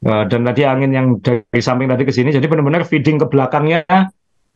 [0.00, 3.84] Uh, dan tadi angin yang dari samping tadi ke sini, jadi benar-benar feeding ke belakangnya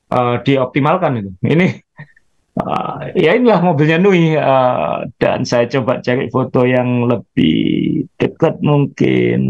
[0.09, 1.31] uh, dioptimalkan itu.
[1.45, 1.85] Ini
[2.65, 4.33] uh, ya inilah mobilnya Nui.
[4.35, 9.41] Uh, dan saya coba cari foto yang lebih dekat mungkin.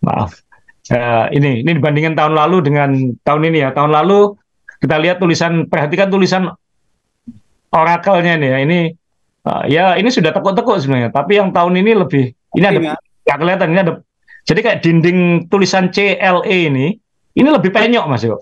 [0.00, 0.42] Maaf,
[0.90, 2.90] uh, ini ini dibandingkan tahun lalu dengan
[3.22, 3.70] tahun ini ya.
[3.72, 4.34] Tahun lalu
[4.82, 6.50] kita lihat tulisan, perhatikan tulisan
[7.70, 8.58] orakelnya nih ya.
[8.66, 8.78] Ini
[9.46, 13.68] uh, ya ini sudah tekuk-tekuk sebenarnya, tapi yang tahun ini lebih ini ada nggak kelihatan
[13.70, 13.92] ini ada
[14.48, 15.18] jadi kayak dinding
[15.52, 16.96] tulisan CLE ini,
[17.36, 18.40] ini lebih penyok Mas Yo.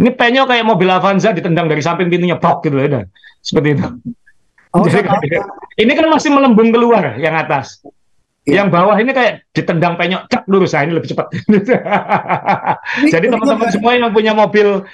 [0.00, 3.06] Ini penyok kayak mobil Avanza ditendang dari samping pintunya brok gitu ya.
[3.44, 3.86] Seperti itu.
[4.74, 5.06] Oh, Jadi,
[5.78, 7.78] ini kan masih melembung keluar yang atas.
[8.44, 8.60] Ya.
[8.60, 11.32] Yang bawah ini kayak ditendang penyok cek lurus, nah ini lebih cepat.
[13.16, 14.84] Jadi teman-teman semua yang punya mobil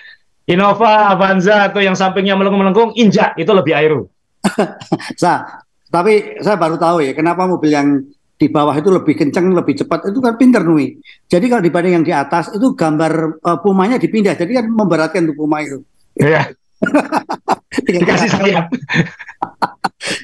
[0.46, 4.06] Innova, Avanza atau yang sampingnya melengkung-melengkung, injak itu lebih aero.
[5.22, 8.06] Sa, tapi saya baru tahu ya kenapa mobil yang
[8.40, 10.96] di bawah itu lebih kencang, lebih cepat, itu kan pinter Nui.
[11.26, 15.36] Jadi kalau dibanding yang di atas itu gambar uh, pumanya dipindah, jadi kan memberatkan tuh
[15.36, 15.84] puma itu.
[16.16, 16.54] Iya.
[17.86, 18.66] Dikasih sayap.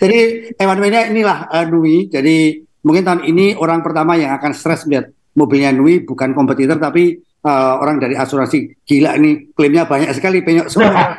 [0.00, 0.20] jadi
[0.56, 2.08] hewan ini inilah uh, Nui.
[2.08, 7.20] Jadi mungkin tahun ini orang pertama yang akan stres lihat mobilnya Nui bukan kompetitor tapi
[7.44, 8.82] uh, orang dari asuransi.
[8.82, 11.16] Gila ini klaimnya banyak sekali penyok semua.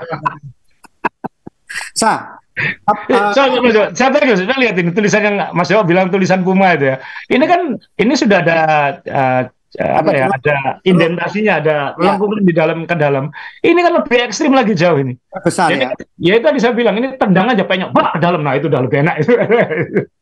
[2.01, 3.45] Sa, Uh, so,
[3.93, 6.97] saya tadi sudah lihat ini tulisan yang Mas Jawa bilang tulisan Puma itu ya.
[7.29, 8.59] Ini kan ini sudah ada
[9.05, 9.41] uh,
[9.77, 12.17] apa ya ada indentasinya ada ya.
[12.17, 13.29] lengkungan di dalam ke dalam.
[13.61, 15.13] Ini kan lebih ekstrim lagi jauh ini.
[15.37, 15.89] Besar Jadi, ya.
[16.17, 17.93] ya itu tadi saya bilang ini tendang aja penyok.
[17.93, 18.41] Bah ke dalam.
[18.41, 19.15] Nah itu udah lebih enak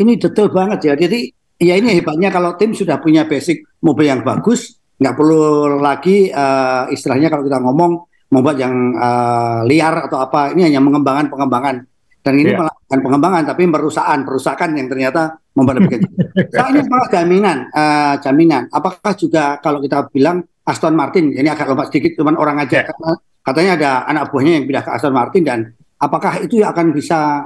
[0.00, 1.20] ini detail banget ya jadi
[1.60, 6.86] ya ini hebatnya kalau tim sudah punya basic mobil yang bagus nggak perlu lagi uh,
[6.88, 7.92] istilahnya kalau kita ngomong
[8.32, 11.76] membuat yang uh, liar atau apa ini hanya pengembangan pengembangan
[12.22, 12.58] dan ini yeah.
[12.62, 16.10] melakukan pengembangan tapi perusahaan perusahaan yang ternyata membuat lebih kecil.
[16.54, 18.62] Soalnya malah jaminan uh, jaminan.
[18.70, 22.86] Apakah juga kalau kita bilang Aston Martin ini agak lompat sedikit cuman orang aja yeah.
[22.86, 23.10] karena
[23.42, 25.58] katanya ada anak buahnya yang pindah ke Aston Martin dan
[25.98, 27.42] apakah itu akan bisa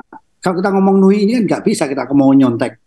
[0.46, 2.78] kalau kita ngomong Nui ini kan nggak bisa kita mau nyontek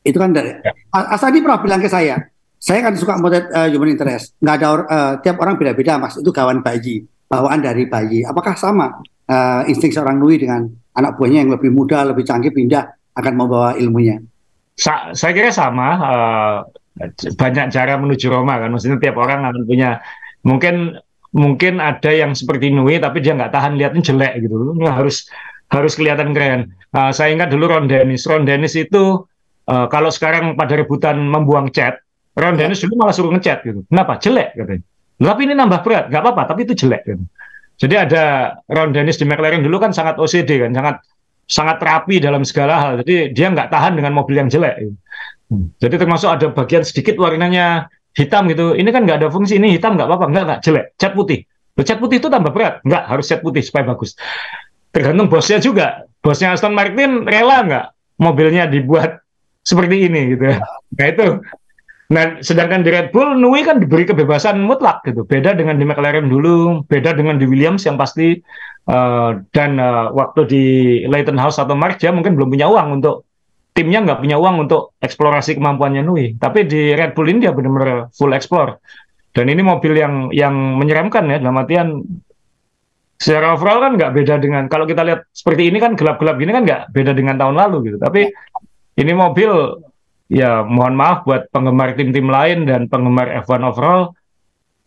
[0.00, 1.12] itu kan dari yeah.
[1.12, 2.16] Asadi pernah bilang ke saya
[2.56, 6.32] saya kan suka motret uh, human interest nggak ada uh, tiap orang beda-beda mas itu
[6.32, 8.20] kawan bayi bawaan dari bayi.
[8.28, 9.00] Apakah sama
[9.32, 13.72] uh, insting seorang Nui dengan anak buahnya yang lebih muda, lebih canggih pindah akan membawa
[13.80, 14.20] ilmunya?
[14.76, 15.88] Sa saya kira sama.
[15.96, 16.58] Uh,
[17.40, 18.68] banyak cara menuju Roma kan.
[18.68, 20.04] Maksudnya tiap orang akan punya
[20.44, 21.00] mungkin
[21.32, 24.76] mungkin ada yang seperti Nui tapi dia nggak tahan lihatnya jelek gitu.
[24.76, 25.24] Ini harus
[25.72, 26.76] harus kelihatan keren.
[26.92, 28.28] Uh, saya ingat dulu Ron Dennis.
[28.28, 29.24] Ron Dennis itu
[29.68, 32.04] uh, kalau sekarang pada rebutan membuang cat,
[32.36, 32.68] Ron ya.
[32.68, 33.80] Dennis dulu malah suruh ngecat gitu.
[33.88, 34.20] Kenapa?
[34.20, 34.84] Jelek katanya.
[35.22, 37.02] Tapi ini nambah berat, nggak apa-apa, tapi itu jelek.
[37.06, 37.20] Kan.
[37.78, 40.96] Jadi ada Ron Dennis di McLaren dulu kan sangat OCD kan, sangat
[41.46, 42.92] sangat rapi dalam segala hal.
[43.04, 44.92] Jadi dia nggak tahan dengan mobil yang jelek.
[45.48, 45.68] Hmm.
[45.78, 48.76] Jadi termasuk ada bagian sedikit warnanya hitam gitu.
[48.76, 50.86] Ini kan nggak ada fungsi ini hitam nggak apa-apa, nggak nggak jelek.
[50.96, 51.44] Cat putih.
[51.82, 52.84] Cat putih itu tambah berat.
[52.84, 54.16] Nggak harus cat putih supaya bagus.
[54.92, 56.04] Tergantung bosnya juga.
[56.22, 57.86] Bosnya Aston Martin rela nggak
[58.22, 59.20] mobilnya dibuat
[59.66, 60.54] seperti ini gitu.
[60.94, 61.26] Nah itu
[62.12, 65.24] Nah, sedangkan di Red Bull, Nui kan diberi kebebasan mutlak gitu.
[65.24, 68.36] Beda dengan di McLaren dulu, beda dengan di Williams yang pasti
[68.92, 70.64] uh, dan uh, waktu di
[71.08, 73.24] Leighton House atau Mark dia mungkin belum punya uang untuk
[73.72, 76.36] timnya nggak punya uang untuk eksplorasi kemampuannya Nui.
[76.36, 78.76] Tapi di Red Bull ini dia benar-benar full explore.
[79.32, 82.04] Dan ini mobil yang yang menyeramkan ya dalam artian
[83.18, 86.62] secara overall kan nggak beda dengan kalau kita lihat seperti ini kan gelap-gelap gini kan
[86.66, 87.98] nggak beda dengan tahun lalu gitu.
[88.02, 88.30] Tapi
[88.98, 89.50] ini mobil
[90.32, 94.16] ya mohon maaf buat penggemar tim-tim lain dan penggemar F1 overall,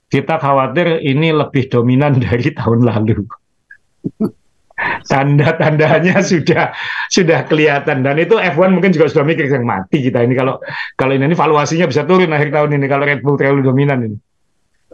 [0.10, 3.26] kita khawatir ini lebih dominan dari tahun lalu.
[5.08, 6.76] Tanda-tandanya sudah
[7.08, 10.60] sudah kelihatan dan itu F1 mungkin juga sudah mikir yang mati kita ini kalau
[11.00, 14.18] kalau ini, ini valuasinya bisa turun akhir tahun ini kalau Red Bull terlalu dominan ini.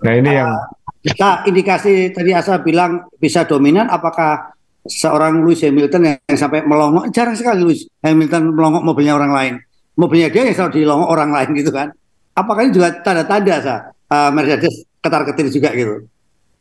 [0.01, 0.61] Nah ini uh,
[1.01, 4.53] kita indikasi tadi Asa bilang bisa dominan apakah
[4.85, 9.53] seorang Lewis Hamilton yang, yang sampai melongok jarang sekali Lewis Hamilton melongok mobilnya orang lain
[9.99, 11.87] mobilnya dia yang selalu dilongok orang lain gitu kan.
[12.31, 16.07] Apakah ini juga tanda-tanda sah uh, Mercedes ketar-ketir juga gitu?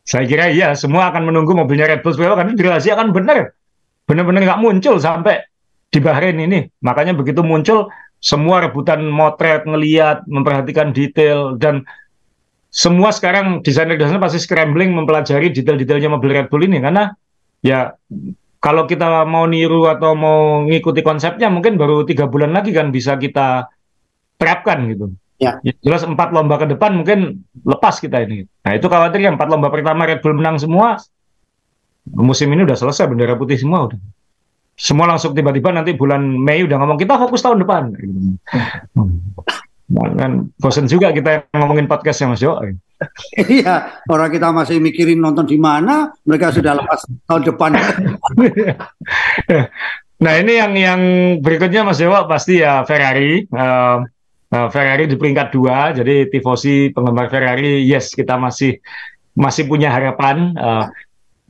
[0.02, 3.54] Saya kira iya, semua akan menunggu mobilnya Red Bull supaya karena dirahasi akan benar.
[4.10, 5.38] Benar-benar nggak muncul sampai
[5.86, 6.66] di Bahrain ini.
[6.82, 7.86] Makanya begitu muncul,
[8.18, 11.86] semua rebutan motret, ngeliat, memperhatikan detail, dan
[12.70, 16.78] semua sekarang desainer-desainer pasti scrambling mempelajari detail-detailnya mobil Red Bull ini.
[16.78, 17.10] Karena
[17.66, 17.90] ya
[18.62, 23.18] kalau kita mau niru atau mau ngikuti konsepnya mungkin baru tiga bulan lagi kan bisa
[23.18, 23.66] kita
[24.38, 25.10] terapkan gitu.
[25.42, 25.58] Ya.
[25.66, 25.74] ya.
[25.82, 28.46] Jelas empat lomba ke depan mungkin lepas kita ini.
[28.62, 30.94] Nah itu khawatir yang empat lomba pertama Red Bull menang semua,
[32.06, 33.98] musim ini udah selesai bendera putih semua udah.
[34.80, 37.92] Semua langsung tiba-tiba nanti bulan Mei udah ngomong kita fokus tahun depan.
[39.90, 42.62] Kan bosen juga kita ngomongin podcast ya Mas Jo.
[43.34, 47.70] Iya, orang kita masih mikirin nonton di mana, mereka sudah lepas tahun depan.
[50.24, 51.00] nah ini yang yang
[51.40, 53.48] berikutnya Mas Dewa pasti ya Ferrari.
[53.48, 54.04] Uh,
[54.52, 58.78] uh, Ferrari di peringkat dua, jadi tifosi penggemar Ferrari, yes kita masih
[59.34, 60.54] masih punya harapan.
[60.54, 60.86] Uh,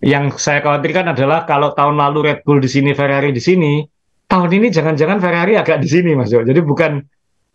[0.00, 3.84] yang saya khawatirkan adalah kalau tahun lalu Red Bull di sini, Ferrari di sini,
[4.24, 6.40] tahun ini jangan-jangan Ferrari agak di sini Mas Jo.
[6.40, 7.04] Jadi bukan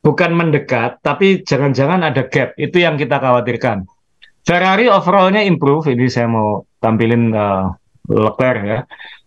[0.05, 2.53] bukan mendekat, tapi jangan-jangan ada gap.
[2.61, 3.89] Itu yang kita khawatirkan.
[4.45, 5.89] Ferrari overallnya improve.
[5.89, 7.73] Ini saya mau tampilin uh,
[8.05, 8.79] Leclerc ya.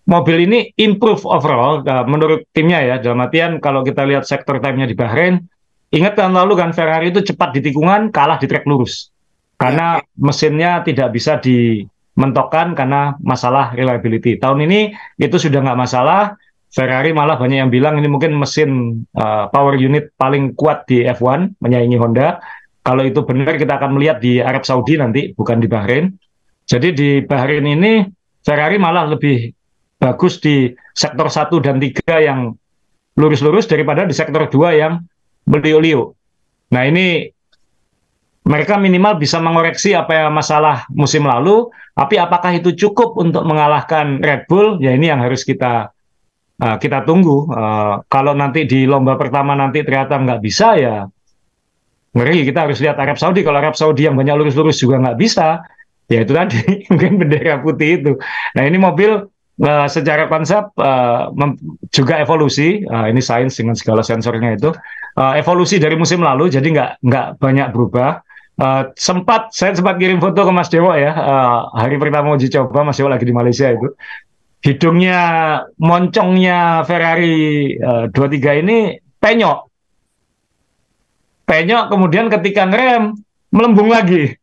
[0.06, 2.96] Mobil ini improve overall uh, menurut timnya ya.
[3.02, 5.42] Dalam artian kalau kita lihat sektor time-nya di Bahrain,
[5.90, 9.10] ingat tahun lalu kan Ferrari itu cepat di tikungan, kalah di trek lurus.
[9.58, 14.38] Karena mesinnya tidak bisa dimentokkan karena masalah reliability.
[14.38, 16.38] Tahun ini itu sudah nggak masalah
[16.68, 21.56] Ferrari malah banyak yang bilang ini mungkin mesin uh, power unit paling kuat di F1
[21.64, 22.36] menyaingi Honda.
[22.84, 26.12] Kalau itu benar kita akan melihat di Arab Saudi nanti bukan di Bahrain.
[26.68, 28.04] Jadi di Bahrain ini
[28.44, 29.48] Ferrari malah lebih
[29.96, 32.52] bagus di sektor 1 dan 3 yang
[33.18, 35.00] lurus-lurus daripada di sektor 2 yang
[35.48, 36.12] beliau-liu.
[36.70, 37.32] Nah ini
[38.48, 44.24] mereka minimal bisa mengoreksi apa yang masalah musim lalu, tapi apakah itu cukup untuk mengalahkan
[44.24, 44.80] Red Bull?
[44.80, 45.92] Ya ini yang harus kita
[46.62, 47.48] uh, kita tunggu.
[47.48, 50.96] Uh, kalau nanti di lomba pertama nanti ternyata nggak bisa ya
[52.14, 52.46] ngeri.
[52.46, 53.40] Kita harus lihat Arab Saudi.
[53.46, 55.62] Kalau Arab Saudi yang banyak lurus-lurus juga nggak bisa,
[56.10, 58.12] ya itu tadi mungkin bendera putih itu.
[58.58, 59.26] Nah ini mobil
[59.62, 61.30] uh, secara konsep uh,
[61.94, 62.82] juga evolusi.
[62.84, 64.70] Uh, ini sains dengan segala sensornya itu
[65.18, 66.50] uh, evolusi dari musim lalu.
[66.50, 68.22] Jadi nggak nggak banyak berubah.
[68.58, 72.82] Uh, sempat saya sempat kirim foto ke Mas Dewo ya uh, hari pertama uji coba
[72.82, 73.94] Mas Dewo lagi di Malaysia itu
[74.62, 75.20] hidungnya
[75.78, 78.78] moncongnya Ferrari uh, eh, 23 ini
[79.18, 79.58] penyok.
[81.48, 83.16] Penyok kemudian ketika ngerem
[83.54, 84.36] melembung lagi.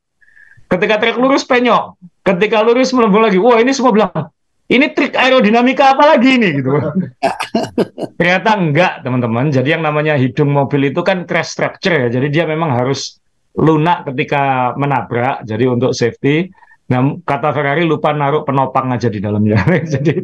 [0.65, 1.99] Ketika trek lurus penyok.
[2.25, 3.38] Ketika lurus melembung lagi.
[3.38, 4.34] Wah, ini semua bilang
[4.65, 6.73] ini trik aerodinamika apa lagi ini gitu.
[8.17, 9.54] Ternyata enggak, teman-teman.
[9.54, 12.08] Jadi yang namanya hidung mobil itu kan crash structure ya.
[12.10, 13.21] Jadi dia memang harus
[13.54, 15.45] lunak ketika menabrak.
[15.45, 16.49] Jadi untuk safety
[16.85, 19.57] Nah, kata Ferrari lupa naruh penopang aja di dalamnya.
[19.93, 20.21] jadi,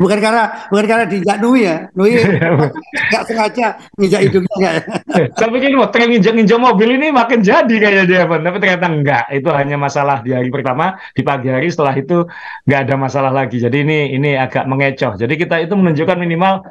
[0.00, 2.16] bukan karena bukan karena diinjak Nui ya, Nui
[3.12, 4.70] nggak sengaja nginjak hidungnya.
[5.36, 9.24] Saya pikir mau tren nginjak-nginjak mobil ini makin jadi kayak dia, tapi ternyata enggak.
[9.36, 12.24] Itu hanya masalah di hari pertama, di pagi hari setelah itu
[12.64, 13.60] nggak ada masalah lagi.
[13.60, 15.20] Jadi ini ini agak mengecoh.
[15.20, 16.64] Jadi kita itu menunjukkan minimal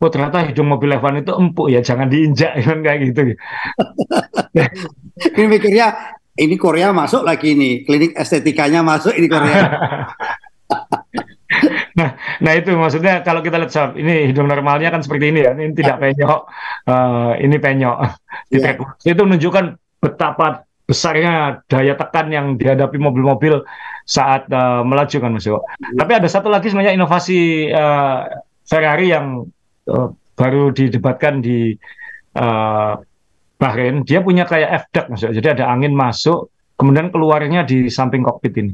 [0.00, 3.36] Oh ternyata hidung mobil F1 itu empuk ya, jangan diinjak kan kayak gitu.
[5.36, 9.60] ini mikirnya ini Korea masuk lagi nih klinik estetikanya masuk ini Korea
[11.98, 15.52] Nah, nah itu maksudnya kalau kita lihat sob, ini hidung normalnya kan seperti ini ya,
[15.52, 16.40] ini tidak penyok,
[16.88, 17.96] uh, ini penyok.
[18.54, 18.72] Ya.
[19.04, 23.62] itu menunjukkan betapa besarnya daya tekan yang dihadapi mobil-mobil
[24.08, 25.60] saat uh, melaju kan Mas Yo.
[25.60, 26.02] Ya.
[26.02, 28.26] Tapi ada satu lagi sebenarnya inovasi uh,
[28.66, 29.46] Ferrari yang
[29.86, 31.76] uh, baru didebatkan di
[32.34, 32.98] uh,
[33.60, 34.00] Bahrain.
[34.08, 35.36] Dia punya kayak F-duct Mas Yo.
[35.36, 36.48] Jadi ada angin masuk,
[36.80, 38.72] kemudian keluarnya di samping kokpit ini.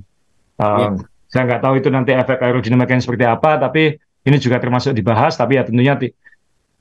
[0.62, 0.88] Uh, ya
[1.26, 5.34] saya nggak tahu itu nanti efek aerodinamikanya seperti apa, tapi ini juga termasuk dibahas.
[5.34, 5.98] Tapi ya tentunya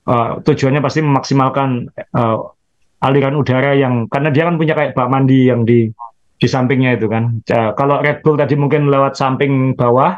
[0.06, 2.38] uh, tujuannya pasti memaksimalkan uh,
[3.02, 5.90] aliran udara yang karena dia kan punya kayak bak mandi yang di
[6.38, 7.42] di sampingnya itu kan.
[7.42, 10.14] Uh, kalau Red Bull tadi mungkin lewat samping bawah,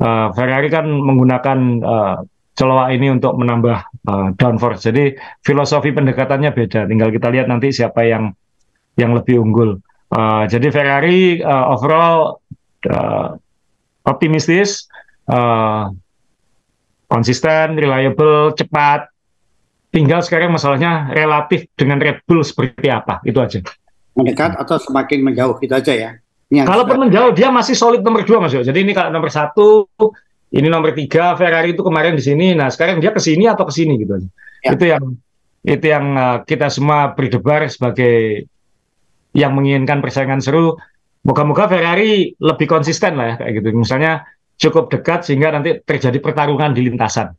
[0.00, 2.16] uh, Ferrari kan menggunakan uh,
[2.54, 4.88] celuak ini untuk menambah uh, downforce.
[4.88, 6.86] Jadi filosofi pendekatannya beda.
[6.86, 8.30] Tinggal kita lihat nanti siapa yang
[8.94, 9.82] yang lebih unggul.
[10.14, 12.38] Uh, jadi Ferrari uh, overall
[12.86, 13.34] uh,
[14.06, 14.86] optimistis,
[15.26, 15.90] uh,
[17.10, 19.10] konsisten, reliable, cepat.
[19.90, 23.62] Tinggal sekarang masalahnya relatif dengan Red Bull seperti apa, itu aja.
[24.14, 26.10] Mendekat atau semakin menjauh, itu aja ya.
[26.50, 28.54] Kalaupun menjauh, dia masih solid nomor dua, Mas.
[28.54, 29.86] Jadi ini kalau nomor satu,
[30.54, 32.54] ini nomor tiga, Ferrari itu kemarin di sini.
[32.54, 34.22] Nah sekarang dia ke sini atau ke sini gitu.
[34.62, 34.70] Ya.
[34.78, 35.04] Itu yang
[35.66, 38.46] itu yang uh, kita semua berdebar sebagai
[39.34, 40.78] yang menginginkan persaingan seru
[41.26, 43.68] moga-moga Ferrari lebih konsisten lah ya kayak gitu.
[43.74, 44.22] Misalnya
[44.54, 47.34] cukup dekat sehingga nanti terjadi pertarungan di lintasan.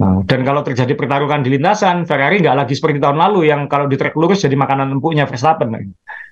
[0.00, 3.86] Nah, dan kalau terjadi pertarungan di lintasan, Ferrari nggak lagi seperti tahun lalu yang kalau
[3.86, 5.70] di trek lurus jadi makanan empuknya Verstappen.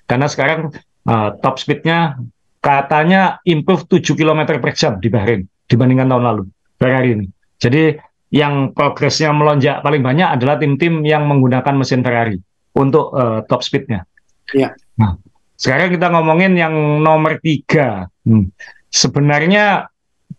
[0.03, 0.73] Karena sekarang
[1.07, 2.19] uh, top speednya
[2.59, 6.43] katanya improve 7 km per jam di Bahrain dibandingkan tahun lalu
[6.81, 7.27] Ferrari ini.
[7.61, 7.95] Jadi
[8.33, 12.37] yang progresnya melonjak paling banyak adalah tim-tim yang menggunakan mesin Ferrari
[12.77, 14.05] untuk uh, top speednya.
[14.53, 14.73] Ya.
[14.97, 15.17] Nah,
[15.57, 18.09] sekarang kita ngomongin yang nomor tiga.
[18.25, 18.49] Hmm.
[18.89, 19.89] Sebenarnya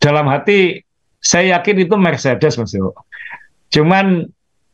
[0.02, 0.82] dalam hati
[1.22, 2.94] saya yakin itu Mercedes Mas Yo.
[3.70, 4.26] Cuman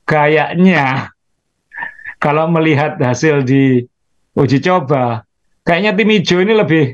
[0.08, 1.12] kayaknya
[2.24, 3.84] kalau melihat hasil di
[4.36, 5.24] uji coba,
[5.64, 6.84] kayaknya tim hijau ini lebih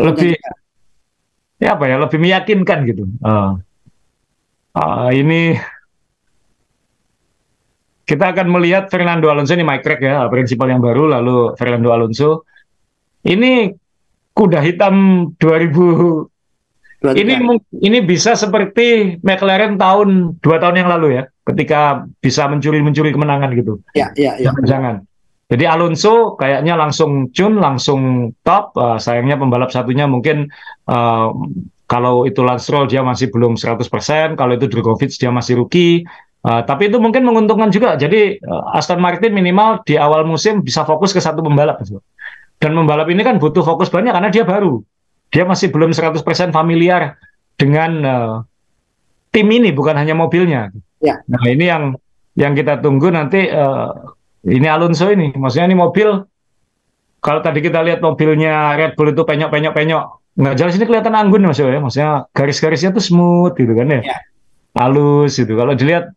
[0.00, 0.59] lebih ya
[1.66, 3.04] apa ya lebih meyakinkan gitu.
[3.20, 3.60] Uh,
[4.76, 5.60] uh, ini
[8.08, 12.48] kita akan melihat Fernando Alonso ini Mike Craig ya, prinsipal yang baru, lalu Fernando Alonso.
[13.22, 13.70] Ini
[14.32, 16.30] kuda hitam 2000
[17.00, 17.32] ini
[17.80, 23.80] ini bisa seperti McLaren tahun dua tahun yang lalu ya, ketika bisa mencuri-mencuri kemenangan gitu.
[23.96, 24.52] Ya, ya, ya.
[24.68, 25.08] Jangan.
[25.50, 28.70] Jadi Alonso kayaknya langsung cun, langsung top.
[28.78, 30.46] Uh, sayangnya pembalap satunya mungkin
[30.86, 31.34] uh,
[31.90, 36.06] kalau itu Lance Stroll dia masih belum 100%, kalau itu Drogovic dia masih rookie.
[36.46, 37.98] Uh, tapi itu mungkin menguntungkan juga.
[37.98, 41.82] Jadi uh, Aston Martin minimal di awal musim bisa fokus ke satu pembalap.
[42.62, 44.78] Dan pembalap ini kan butuh fokus banyak karena dia baru.
[45.34, 46.22] Dia masih belum 100%
[46.54, 47.18] familiar
[47.58, 48.34] dengan uh,
[49.34, 50.70] tim ini, bukan hanya mobilnya.
[51.02, 51.18] Ya.
[51.26, 51.98] Nah ini yang
[52.38, 53.50] yang kita tunggu nanti.
[53.50, 54.14] Uh,
[54.46, 56.08] ini Alonso ini, maksudnya ini mobil.
[57.20, 60.04] Kalau tadi kita lihat mobilnya Red Bull itu penyok-penyok-penyok,
[60.40, 64.00] nggak jelas ini kelihatan anggun maksudnya, maksudnya garis-garisnya tuh smooth gitu kan ya.
[64.00, 64.18] ya.
[64.80, 65.52] halus gitu.
[65.52, 66.16] Kalau dilihat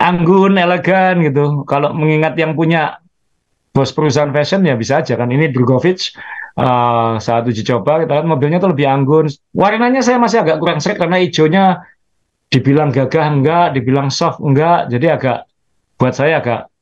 [0.00, 1.68] anggun, elegan gitu.
[1.68, 3.02] Kalau mengingat yang punya
[3.76, 5.28] bos perusahaan fashion ya bisa aja kan.
[5.28, 6.16] Ini Drogovic
[6.56, 9.28] uh, saat uji coba kita lihat mobilnya tuh lebih anggun.
[9.52, 11.84] Warnanya saya masih agak kurang seret karena hijaunya
[12.48, 14.88] dibilang gagah enggak, dibilang soft enggak.
[14.88, 15.38] Jadi agak
[16.00, 16.72] buat saya agak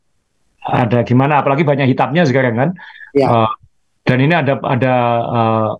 [0.66, 1.40] ada gimana.
[1.40, 2.70] Apalagi banyak hitamnya sekarang kan.
[3.14, 3.26] Ya.
[3.30, 3.50] Uh,
[4.06, 4.94] dan ini ada ada
[5.26, 5.70] uh,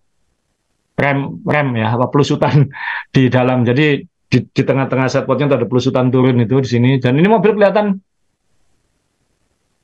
[0.98, 2.70] rem rem ya apa pelusutan
[3.14, 3.66] di dalam.
[3.66, 8.02] Jadi di, di tengah-tengah setpotnya ada pelusutan turun itu di sini dan ini mobil kelihatan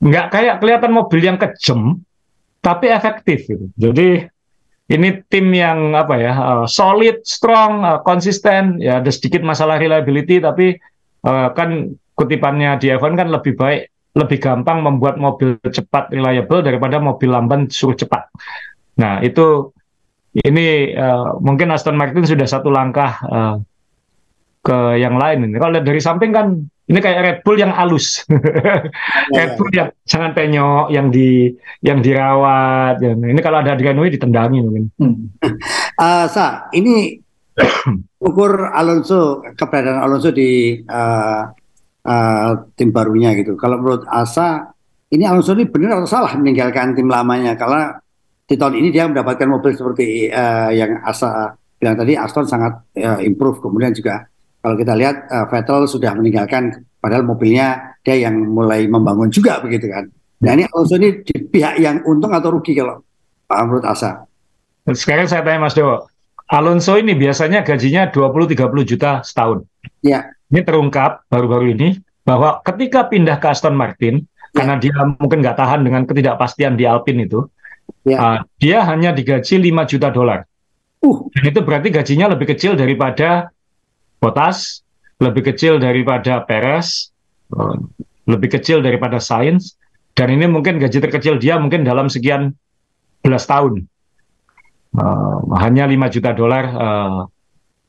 [0.02, 2.02] nggak kayak kelihatan mobil yang kejam
[2.58, 3.70] tapi efektif gitu.
[3.78, 4.26] Jadi
[4.90, 8.82] ini tim yang apa ya uh, solid, strong, uh, konsisten.
[8.82, 10.74] Ya ada sedikit masalah reliability tapi
[11.22, 17.00] uh, kan kutipannya di F1 kan lebih baik, lebih gampang membuat mobil cepat reliable daripada
[17.00, 18.28] mobil lamban suruh cepat.
[19.00, 19.72] Nah itu
[20.36, 23.56] ini uh, mungkin Aston Martin sudah satu langkah uh,
[24.62, 25.56] ke yang lain ini.
[25.58, 26.46] Kalau dari samping kan
[26.86, 28.22] ini kayak Red Bull yang halus,
[29.36, 33.00] Red Bull yang sangat penyok, yang di yang dirawat.
[33.00, 33.16] Ya.
[33.16, 34.84] Ini kalau ada Adrian Newey ditendangi mungkin.
[35.00, 35.32] Hmm.
[35.96, 37.16] Uh, Sa, ini
[38.28, 41.42] ukur Alonso keberadaan Alonso di uh,
[42.06, 43.54] uh, tim barunya gitu.
[43.58, 44.70] Kalau menurut Asa,
[45.12, 47.54] ini Alonso ini benar atau salah meninggalkan tim lamanya?
[47.54, 47.94] Karena
[48.46, 53.18] di tahun ini dia mendapatkan mobil seperti uh, yang Asa bilang tadi, Aston sangat uh,
[53.22, 53.58] improve.
[53.58, 54.22] Kemudian juga
[54.62, 59.90] kalau kita lihat uh, Vettel sudah meninggalkan padahal mobilnya dia yang mulai membangun juga begitu
[59.90, 60.06] kan.
[60.42, 63.02] Nah ini Alonso ini di pihak yang untung atau rugi kalau
[63.50, 64.26] menurut Asa?
[64.90, 66.10] Sekarang saya tanya Mas Dewo,
[66.52, 69.64] Alonso ini biasanya gajinya 20-30 juta setahun.
[70.04, 70.36] Ya.
[70.52, 71.96] Ini terungkap baru-baru ini
[72.28, 74.60] bahwa ketika pindah ke Aston Martin, ya.
[74.60, 77.48] karena dia mungkin nggak tahan dengan ketidakpastian di Alpine itu,
[78.04, 78.18] ya.
[78.20, 80.44] uh, dia hanya digaji 5 juta dolar.
[81.00, 81.24] Uh.
[81.32, 83.48] Dan itu berarti gajinya lebih kecil daripada
[84.20, 84.84] Bottas,
[85.24, 87.10] lebih kecil daripada Perez,
[87.56, 87.80] uh,
[88.28, 89.80] lebih kecil daripada Sainz,
[90.12, 92.52] dan ini mungkin gaji terkecil dia mungkin dalam sekian
[93.24, 93.88] belas tahun.
[94.92, 97.24] Uh, hanya 5 juta dolar uh,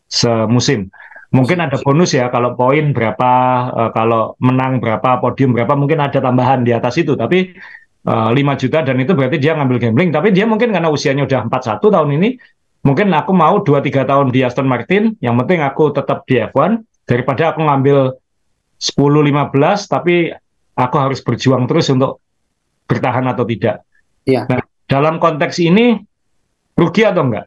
[0.08, 0.88] semusim.
[1.34, 3.32] Mungkin ada bonus ya kalau poin berapa,
[3.74, 7.18] uh, kalau menang berapa, podium berapa, mungkin ada tambahan di atas itu.
[7.20, 7.51] Tapi
[8.08, 10.16] uh, 5 juta dan itu berarti dia ngambil gambling.
[10.16, 12.30] Tapi dia mungkin karena usianya udah 41 tahun ini,
[12.88, 17.51] mungkin aku mau 2-3 tahun di Aston Martin, yang penting aku tetap di F1, daripada
[17.51, 18.16] aku ngambil
[18.80, 20.32] 10-15, tapi
[20.76, 22.20] aku harus berjuang terus untuk
[22.88, 23.84] bertahan atau tidak.
[24.28, 24.47] Iya.
[24.47, 25.97] Nah, dalam konteks ini
[26.78, 27.45] rugi atau enggak?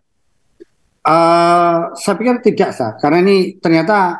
[1.07, 4.18] Uh, saya pikir tidak sah, karena ini ternyata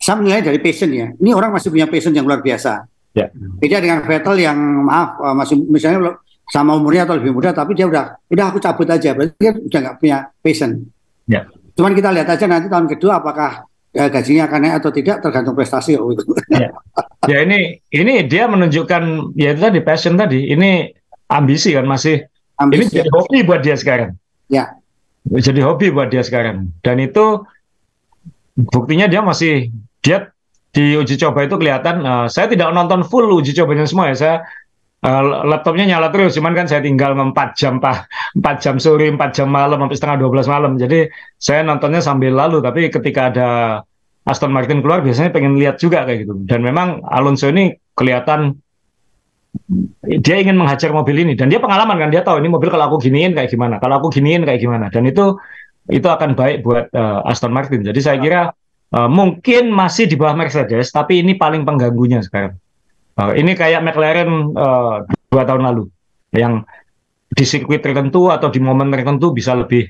[0.00, 1.12] saya menilai dari passion ya.
[1.12, 2.88] Ini orang masih punya passion yang luar biasa.
[3.12, 3.28] Ya.
[3.32, 4.56] Beda dengan Vettel yang
[4.88, 6.16] maaf uh, masih misalnya
[6.48, 9.78] sama umurnya atau lebih muda, tapi dia udah udah aku cabut aja, berarti dia udah
[9.84, 10.84] nggak punya passion.
[11.28, 11.44] Ya.
[11.76, 15.56] Cuman kita lihat aja nanti tahun kedua apakah ya, gajinya akan naik atau tidak tergantung
[15.56, 16.24] prestasi oh, itu.
[16.48, 16.68] Ya.
[17.28, 20.48] ya ini ini dia menunjukkan ya itu tadi passion tadi.
[20.48, 20.92] Ini
[21.28, 22.24] ambisi kan masih
[22.56, 24.16] ambisi, ini jadi hobi buat dia sekarang.
[24.52, 24.76] Ya.
[25.24, 26.76] Jadi hobi buat dia sekarang.
[26.84, 27.40] Dan itu
[28.52, 29.72] buktinya dia masih
[30.04, 30.28] dia
[30.72, 34.36] di uji coba itu kelihatan uh, saya tidak nonton full uji cobanya semua ya saya
[35.04, 38.08] uh, laptopnya nyala terus cuman kan saya tinggal 4 jam pak
[38.40, 42.64] 4 jam sore 4 jam malam sampai setengah 12 malam jadi saya nontonnya sambil lalu
[42.64, 43.48] tapi ketika ada
[44.24, 48.61] Aston Martin keluar biasanya pengen lihat juga kayak gitu dan memang Alonso ini kelihatan
[50.02, 53.04] dia ingin menghajar mobil ini dan dia pengalaman kan dia tahu ini mobil kalau aku
[53.04, 55.36] giniin kayak gimana kalau aku giniin kayak gimana dan itu
[55.92, 57.82] itu akan baik buat uh, Aston Martin.
[57.82, 58.40] Jadi saya kira
[58.94, 62.56] uh, mungkin masih di bawah Mercedes tapi ini paling pengganggunya sekarang.
[63.18, 65.84] Uh, ini kayak McLaren uh, dua tahun lalu
[66.32, 66.64] yang
[67.32, 69.88] di sirkuit tertentu atau di momen tertentu bisa lebih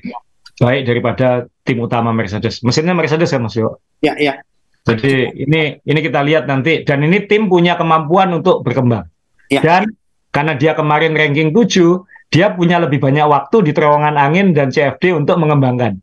[0.59, 2.63] baik daripada tim utama Mercedes.
[2.65, 3.79] Mesinnya Mercedes kan Mas Yo?
[4.03, 4.43] Ya ya.
[4.83, 9.12] Jadi ini ini kita lihat nanti dan ini tim punya kemampuan untuk berkembang
[9.51, 9.61] Ya.
[9.63, 9.95] Dan
[10.33, 15.13] karena dia kemarin ranking 7, dia punya lebih banyak waktu di terowongan angin dan CFD
[15.13, 16.01] untuk mengembangkan.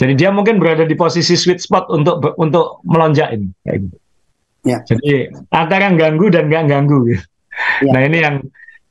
[0.00, 3.52] Jadi dia mungkin berada di posisi sweet spot untuk untuk melonjak ini.
[3.68, 3.96] gitu.
[4.64, 4.80] Ya.
[4.80, 6.98] Jadi antara ganggu dan nggak ganggu.
[7.12, 7.24] Gitu.
[7.84, 7.92] Ya.
[7.92, 8.36] Nah ini yang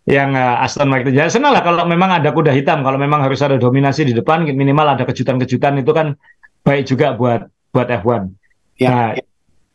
[0.06, 1.16] yang uh, Aston Martin.
[1.16, 4.46] Ya senang lah kalau memang ada kuda hitam, kalau memang harus ada dominasi di depan,
[4.46, 6.14] minimal ada kejutan-kejutan itu kan
[6.62, 8.30] baik juga buat buat F1.
[8.78, 8.90] Ya.
[8.90, 9.08] Nah,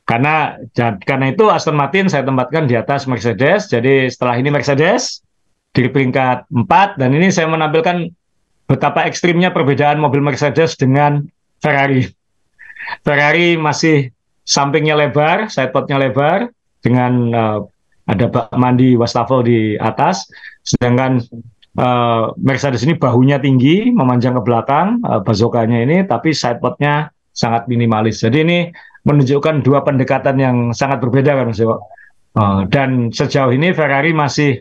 [0.05, 3.73] karena karena itu Aston Martin saya tempatkan di atas Mercedes.
[3.73, 5.25] Jadi setelah ini Mercedes
[5.73, 8.13] di peringkat 4 dan ini saya menampilkan
[8.69, 11.25] betapa ekstrimnya perbedaan mobil Mercedes dengan
[11.65, 12.05] Ferrari.
[13.01, 14.13] Ferrari masih
[14.45, 16.53] sampingnya lebar, sidepodnya lebar
[16.85, 17.59] dengan uh,
[18.05, 20.29] ada bak mandi wastafel di atas,
[20.69, 21.25] sedangkan
[21.81, 28.21] uh, Mercedes ini bahunya tinggi, memanjang ke belakang, uh, bazokanya ini, tapi sidepodnya sangat minimalis.
[28.21, 28.59] Jadi ini
[29.05, 31.79] menunjukkan dua pendekatan yang sangat berbeda kan Mas Dewa.
[32.35, 34.59] Uh, dan sejauh ini Ferrari masih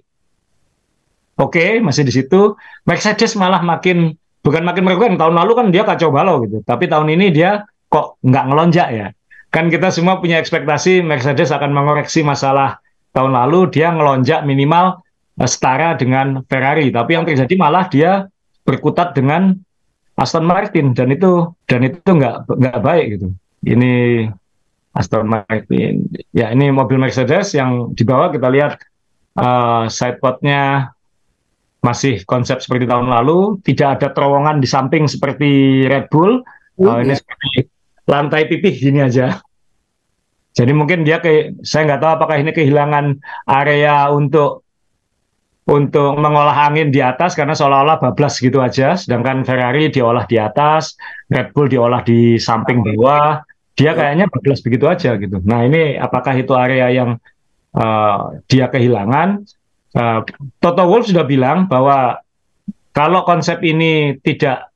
[1.41, 2.53] oke, okay, masih di situ.
[2.85, 4.13] Mercedes malah makin
[4.45, 5.17] bukan makin meragukan.
[5.17, 9.07] Tahun lalu kan dia kacau balau gitu, tapi tahun ini dia kok nggak ngelonjak ya.
[9.49, 12.77] Kan kita semua punya ekspektasi Mercedes akan mengoreksi masalah
[13.15, 15.01] tahun lalu, dia ngelonjak minimal
[15.41, 16.93] uh, setara dengan Ferrari.
[16.93, 18.29] Tapi yang terjadi malah dia
[18.67, 19.57] berkutat dengan
[20.13, 23.33] Aston Martin dan itu dan itu nggak nggak baik gitu
[23.63, 24.25] ini
[24.93, 26.05] Aston Martin.
[26.31, 28.77] Ya ini mobil Mercedes yang dibawa kita lihat
[29.39, 30.93] uh, sidepodnya
[31.83, 36.39] masih konsep seperti tahun lalu, tidak ada terowongan di samping seperti Red Bull.
[36.79, 37.67] Uh, ini seperti
[38.07, 39.43] lantai pipih gini aja.
[40.53, 43.17] Jadi mungkin dia ke, saya nggak tahu apakah ini kehilangan
[43.49, 44.63] area untuk
[45.63, 48.93] untuk mengolah angin di atas karena seolah-olah bablas gitu aja.
[48.93, 50.95] Sedangkan Ferrari diolah di atas,
[51.31, 53.41] Red Bull diolah di samping bawah,
[53.73, 53.97] dia ya.
[53.97, 55.41] kayaknya bablas begitu aja gitu.
[55.41, 57.17] Nah ini apakah itu area yang
[57.73, 59.41] uh, dia kehilangan?
[59.93, 60.21] Uh,
[60.61, 62.21] Toto Wolff sudah bilang bahwa
[62.93, 64.69] kalau konsep ini tidak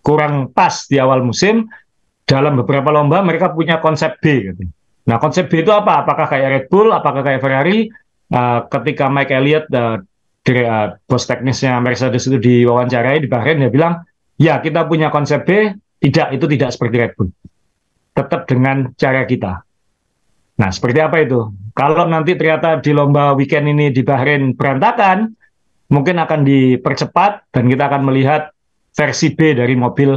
[0.00, 1.68] kurang pas di awal musim,
[2.24, 4.52] dalam beberapa lomba mereka punya konsep B.
[4.52, 4.64] Gitu.
[5.04, 6.04] Nah konsep B itu apa?
[6.04, 6.88] Apakah kayak Red Bull?
[6.92, 7.92] Apakah kayak Ferrari?
[8.26, 10.02] Uh, ketika Mike Elliott, uh,
[10.42, 14.02] dari, uh, bos teknisnya Mercedes itu diwawancarai di Bahrain, dia bilang,
[14.34, 17.30] ya kita punya konsep B, tidak itu tidak seperti Red Bull
[18.16, 19.60] tetap dengan cara kita.
[20.56, 21.52] Nah, seperti apa itu?
[21.76, 25.36] Kalau nanti ternyata di lomba weekend ini di Bahrain berantakan,
[25.92, 28.48] mungkin akan dipercepat dan kita akan melihat
[28.96, 30.16] versi B dari mobil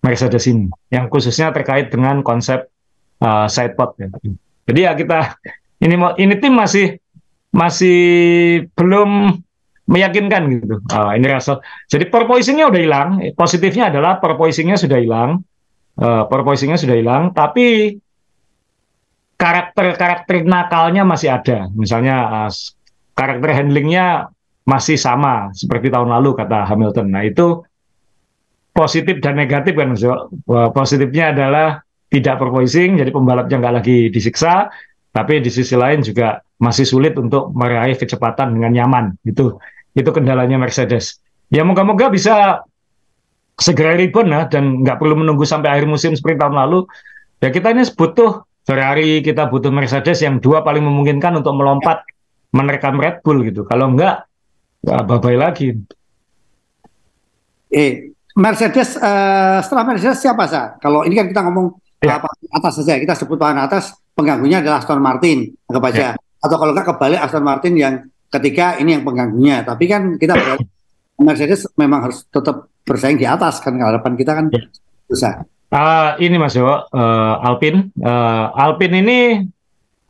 [0.00, 2.70] Mercedes ini, yang khususnya terkait dengan konsep
[3.20, 3.98] uh, sidepod.
[3.98, 4.08] Ya.
[4.70, 5.18] Jadi ya kita
[5.82, 6.96] ini ini tim masih
[7.50, 7.98] masih
[8.78, 9.42] belum
[9.90, 10.78] meyakinkan gitu.
[10.88, 11.58] Uh, ini Russell.
[11.90, 13.08] Jadi porpoisingnya udah hilang.
[13.34, 15.42] Positifnya adalah porpoisingnya sudah hilang.
[16.00, 17.36] Uh, porpoisingnya sudah hilang.
[17.36, 17.92] Tapi
[19.36, 21.68] karakter-karakter nakalnya masih ada.
[21.76, 22.50] Misalnya uh,
[23.12, 24.32] karakter handlingnya
[24.64, 27.12] masih sama seperti tahun lalu kata Hamilton.
[27.12, 27.60] Nah itu
[28.72, 30.00] positif dan negatif kan Mas.
[30.72, 34.72] Positifnya adalah tidak porpoising, jadi pembalapnya nggak lagi disiksa.
[35.10, 39.04] Tapi di sisi lain juga masih sulit untuk meraih kecepatan dengan nyaman.
[39.26, 39.60] Itu
[39.92, 41.20] itu kendalanya Mercedes.
[41.50, 42.62] Ya moga-moga bisa
[43.60, 46.88] segera rebound ya dan nggak perlu menunggu sampai akhir musim seperti tahun lalu.
[47.44, 52.04] Ya kita ini butuh Ferrari, kita butuh Mercedes yang dua paling memungkinkan untuk melompat
[52.52, 53.64] menerkam Red Bull gitu.
[53.68, 54.24] Kalau enggak,
[54.84, 55.76] ya bye-bye lagi.
[57.70, 60.76] Eh, Mercedes uh, setelah Mercedes siapa sah?
[60.80, 61.66] Kalau ini kan kita ngomong
[62.02, 62.18] ya.
[62.18, 66.00] uh, atas saja, kita sebut papan atas pengganggunya adalah Aston Martin, anggap aja.
[66.00, 66.12] Ya.
[66.40, 67.94] Atau kalau enggak kebalik Aston Martin yang
[68.30, 69.62] ketika ini yang pengganggunya.
[69.66, 70.34] Tapi kan kita
[71.26, 74.66] Mercedes memang harus tetap bersaing di atas kan harapan kita kan ya.
[75.06, 75.46] susah.
[75.70, 77.94] Uh, ini Mas Jo, uh, Alpin.
[78.02, 79.46] Uh, Alpin ini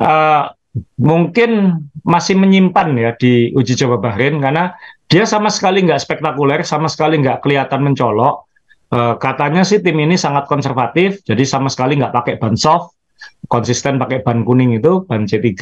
[0.01, 0.49] uh,
[0.97, 4.72] mungkin masih menyimpan ya di uji coba Bahrain karena
[5.12, 8.49] dia sama sekali nggak spektakuler, sama sekali nggak kelihatan mencolok.
[8.91, 12.97] Uh, katanya sih tim ini sangat konservatif, jadi sama sekali nggak pakai ban soft,
[13.53, 15.53] konsisten pakai ban kuning itu, ban C3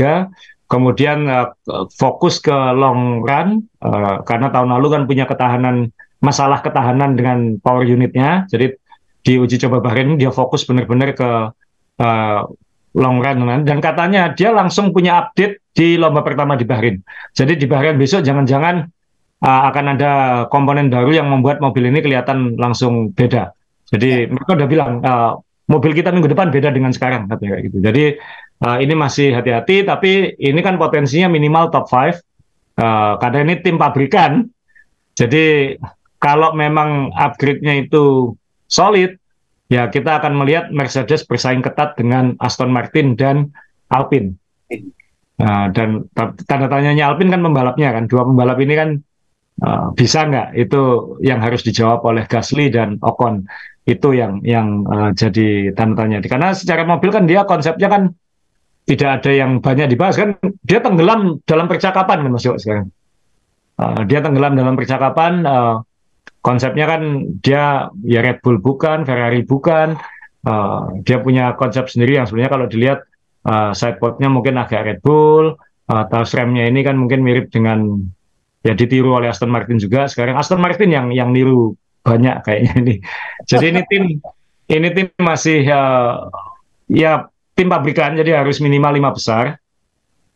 [0.69, 1.49] kemudian uh,
[1.97, 5.89] fokus ke long run uh, karena tahun lalu kan punya ketahanan
[6.19, 8.47] masalah ketahanan dengan power unitnya.
[8.51, 8.75] Jadi
[9.23, 11.31] di uji coba Bahrain dia fokus benar-benar ke
[12.01, 12.41] uh,
[12.97, 13.65] long run.
[13.67, 16.99] Dan katanya dia langsung punya update di lomba pertama di Bahrain.
[17.35, 18.87] Jadi di Bahrain besok jangan-jangan
[19.45, 20.13] uh, akan ada
[20.51, 23.55] komponen baru yang membuat mobil ini kelihatan langsung beda.
[23.89, 25.39] Jadi mereka udah bilang uh,
[25.69, 27.79] mobil kita minggu depan beda dengan sekarang katanya gitu.
[27.81, 28.05] Jadi
[28.59, 32.19] Uh, ini masih hati-hati, tapi ini kan potensinya minimal top 5.
[32.79, 34.51] Uh, karena ini tim pabrikan,
[35.15, 35.79] jadi
[36.19, 38.35] kalau memang upgrade-nya itu
[38.67, 39.17] solid,
[39.71, 43.55] ya kita akan melihat Mercedes bersaing ketat dengan Aston Martin dan
[43.91, 44.35] Alpine.
[45.39, 46.11] Uh, dan
[46.51, 48.91] tanda tanyanya Alpine kan pembalapnya kan, dua pembalap ini kan
[49.63, 50.59] uh, bisa nggak?
[50.59, 53.47] Itu yang harus dijawab oleh Gasly dan Ocon.
[53.87, 56.19] Itu yang yang uh, jadi tanda tanya.
[56.27, 58.03] Karena secara mobil kan dia konsepnya kan
[58.89, 62.89] tidak ada yang banyak dibahas kan dia tenggelam dalam percakapan kan Mas Yo sekarang
[63.77, 65.85] uh, dia tenggelam dalam percakapan uh,
[66.41, 67.03] konsepnya kan
[67.43, 69.99] dia ya Red Bull bukan Ferrari bukan.
[70.47, 73.03] Uh, dia punya konsep sendiri yang sebenarnya kalau dilihat
[73.45, 75.59] uh, sidepodnya mungkin agak Red Bull
[75.91, 78.01] uh, remnya ini kan mungkin mirip dengan
[78.63, 80.39] ya ditiru oleh Aston Martin juga sekarang.
[80.39, 81.75] Aston Martin yang yang niru
[82.05, 82.95] banyak kayaknya ini.
[83.45, 84.03] Jadi ini tim
[84.69, 86.29] ini tim masih uh,
[86.89, 87.27] ya
[87.57, 89.59] tim pabrikan jadi harus minimal lima besar.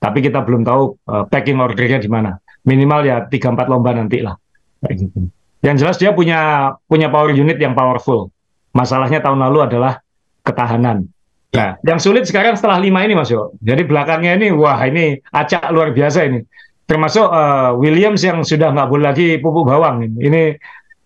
[0.03, 2.34] Tapi kita belum tahu uh, packing ordernya di mana.
[2.66, 4.34] Minimal ya tiga empat lomba nanti lah.
[4.82, 5.30] Gitu.
[5.62, 8.34] Yang jelas dia punya punya power unit yang powerful.
[8.74, 10.02] Masalahnya tahun lalu adalah
[10.42, 11.06] ketahanan.
[11.54, 13.54] Nah yang sulit sekarang setelah lima ini mas Yo.
[13.62, 16.42] Jadi belakangnya ini wah ini acak luar biasa ini.
[16.82, 20.42] Termasuk uh, Williams yang sudah nggak boleh lagi pupuk bawang ini, ini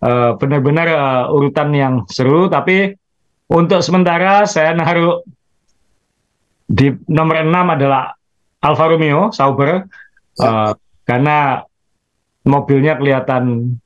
[0.02, 2.48] uh, benar-benar uh, urutan yang seru.
[2.48, 2.96] Tapi
[3.52, 5.20] untuk sementara saya naruh
[6.66, 8.16] di nomor 6 adalah
[8.64, 9.84] Alfa Romeo Sauber.
[10.36, 10.72] Uh,
[11.06, 11.64] karena
[12.44, 13.78] mobilnya kelihatan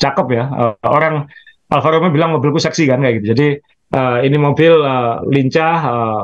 [0.00, 0.44] cakep ya.
[0.48, 1.28] Uh, orang
[1.66, 3.26] Alfa Romeo bilang mobilku seksi kan kayak gitu.
[3.34, 3.48] Jadi
[3.96, 6.22] uh, ini mobil uh, lincah uh,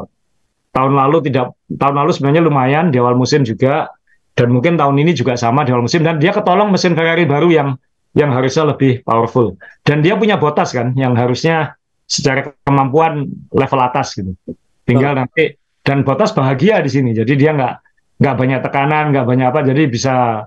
[0.72, 3.90] tahun lalu tidak tahun lalu sebenarnya lumayan di awal musim juga.
[4.32, 6.00] Dan mungkin tahun ini juga sama di awal musim.
[6.00, 7.68] Dan dia ketolong mesin Ferrari baru yang
[8.16, 9.56] yang harusnya lebih powerful.
[9.84, 11.76] Dan dia punya botas kan yang harusnya
[12.08, 14.36] secara kemampuan level atas gitu.
[14.84, 17.10] Tinggal nanti dan Botas bahagia di sini.
[17.16, 17.74] Jadi dia nggak
[18.22, 19.60] nggak banyak tekanan nggak banyak apa.
[19.66, 20.44] Jadi bisa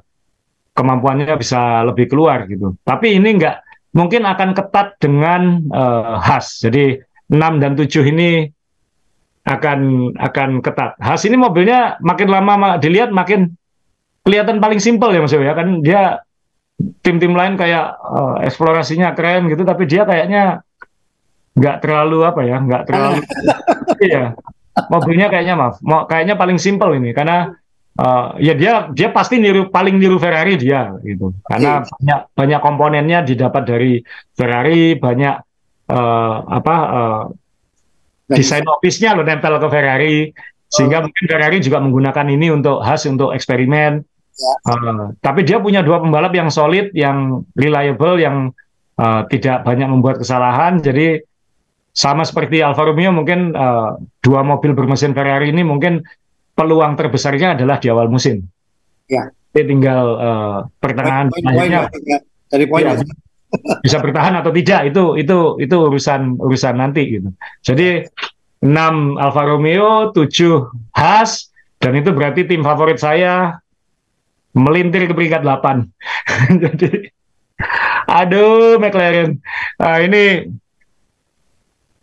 [0.76, 2.76] kemampuannya bisa lebih keluar gitu.
[2.84, 3.56] Tapi ini nggak
[3.96, 7.00] mungkin akan ketat dengan uh, Has jadi
[7.32, 8.52] 6 dan 7 ini
[9.48, 9.80] akan
[10.20, 11.00] akan ketat.
[11.00, 13.56] Has ini mobilnya makin lama dilihat makin
[14.28, 15.56] kelihatan paling simpel ya Mas ya.
[15.56, 16.20] Kan dia
[17.00, 20.60] tim-tim lain kayak uh, eksplorasinya keren gitu tapi dia kayaknya
[21.56, 23.24] nggak terlalu apa ya nggak terlalu
[24.12, 24.36] iya.
[24.92, 27.16] Mobilnya kayaknya maaf mau kayaknya paling simpel ini.
[27.16, 27.48] Karena
[28.00, 31.90] uh, ya dia dia pasti niru paling niru Ferrari dia gitu karena iya.
[31.90, 33.94] banyak banyak komponennya didapat dari
[34.36, 35.36] Ferrari banyak
[35.92, 37.24] uh, apa uh,
[38.26, 40.18] desain office-nya lo nempel ke Ferrari
[40.66, 41.04] sehingga oh.
[41.08, 44.02] mungkin Ferrari juga menggunakan ini untuk khas untuk eksperimen
[44.68, 48.52] uh, tapi dia punya dua pembalap yang solid yang reliable yang
[49.00, 50.80] uh, tidak banyak membuat kesalahan.
[50.80, 51.20] Jadi
[51.96, 56.04] sama seperti Alfa Romeo mungkin uh, dua mobil bermesin Ferrari ini mungkin
[56.56, 58.42] peluang terbesarnya adalah di awal musim.
[59.12, 59.30] Ya.
[59.56, 62.20] Jadi tinggal uh, pertengahan poin, poin, poin,
[62.52, 63.00] dari poin ya,
[63.80, 67.30] bisa bertahan atau tidak itu itu itu urusan urusan nanti gitu.
[67.64, 68.04] Jadi
[68.66, 73.62] 6 Alfa Romeo, 7 Haas dan itu berarti tim favorit saya
[74.56, 75.88] melintir ke peringkat 8.
[76.66, 76.90] Jadi
[78.10, 79.40] aduh McLaren.
[79.80, 80.52] Nah, ini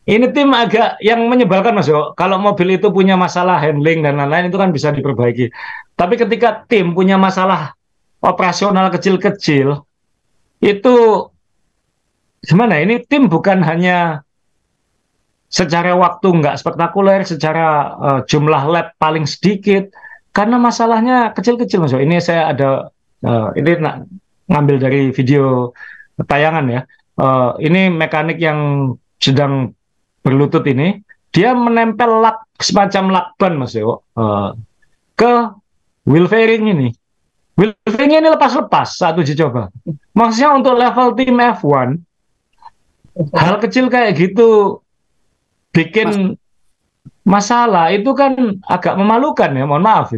[0.03, 2.11] ini tim agak yang menyebalkan Mas Yo.
[2.19, 5.55] Kalau mobil itu punya masalah handling dan lain-lain itu kan bisa diperbaiki.
[5.95, 7.79] Tapi ketika tim punya masalah
[8.19, 9.87] operasional kecil-kecil
[10.59, 10.95] itu
[12.43, 12.83] gimana?
[12.83, 14.27] Ini tim bukan hanya
[15.47, 19.93] secara waktu nggak spektakuler, secara uh, jumlah lap paling sedikit,
[20.35, 21.95] karena masalahnya kecil-kecil mas.
[21.95, 22.91] Ini saya ada
[23.23, 24.09] uh, ini nak
[24.51, 25.71] ngambil dari video
[26.27, 26.81] tayangan ya.
[27.21, 28.91] Uh, ini mekanik yang
[29.21, 29.77] sedang
[30.23, 31.03] berlutut ini,
[31.35, 34.55] dia menempel lak semacam lakban mas Yo uh,
[35.19, 35.33] ke
[36.07, 36.89] wheel fairing ini.
[37.59, 39.69] Wheel fairing ini lepas-lepas saat uji coba.
[40.15, 42.01] Maksudnya untuk level tim F1
[43.37, 44.81] hal kecil kayak gitu
[45.73, 46.37] bikin
[47.25, 50.13] masalah itu kan agak memalukan ya, mohon maaf.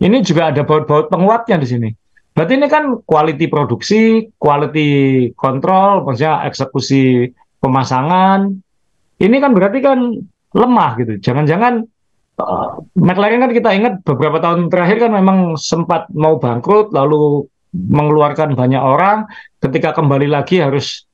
[0.00, 1.90] Ini juga ada baut-baut penguatnya di sini.
[2.30, 4.88] Berarti ini kan quality produksi, quality
[5.34, 7.28] control, maksudnya eksekusi
[7.60, 8.54] pemasangan.
[9.20, 9.98] Ini kan berarti kan
[10.56, 11.12] lemah gitu.
[11.20, 11.84] Jangan-jangan
[12.40, 18.56] uh, McLaren kan kita ingat beberapa tahun terakhir kan memang sempat mau bangkrut, lalu mengeluarkan
[18.56, 19.28] banyak orang.
[19.60, 21.04] Ketika kembali lagi harus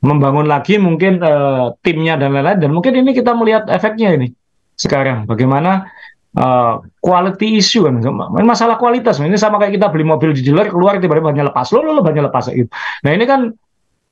[0.00, 2.58] membangun lagi mungkin uh, timnya dan lain-lain.
[2.62, 4.32] Dan mungkin ini kita melihat efeknya ini
[4.78, 5.28] sekarang.
[5.28, 5.90] Bagaimana
[6.38, 8.00] uh, quality issue kan.
[8.40, 9.20] Masalah kualitas.
[9.20, 11.68] Ini sama kayak kita beli mobil di dealer keluar tiba-tiba banyak lepas.
[11.76, 12.48] Lo lo banyak lepas.
[12.48, 12.70] Gitu
[13.04, 13.52] nah ini kan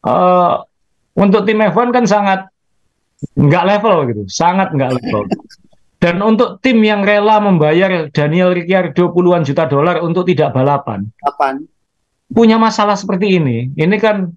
[0.04, 0.54] uh,
[1.18, 2.40] untuk tim F1 kan sangat
[3.34, 5.26] nggak level gitu sangat nggak level
[5.98, 11.66] dan untuk tim yang rela membayar Daniel Ricciardo puluhan juta dolar untuk tidak balapan, balapan
[12.30, 14.30] punya masalah seperti ini ini kan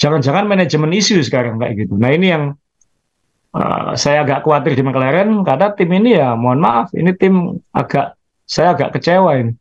[0.00, 1.94] jangan-jangan manajemen isu sekarang kayak gitu.
[1.98, 2.44] Nah ini yang
[3.52, 8.16] uh, saya agak khawatir di McLaren karena tim ini ya mohon maaf ini tim agak
[8.48, 9.52] saya agak kecewa ini.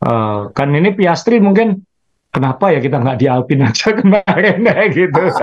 [0.00, 1.84] Uh, kan ini Piastri mungkin
[2.32, 5.22] kenapa ya kita nggak di Alpine aja kemarin kayak gitu.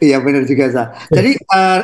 [0.00, 0.84] Iya benar juga sa.
[1.08, 1.80] Jadi uh,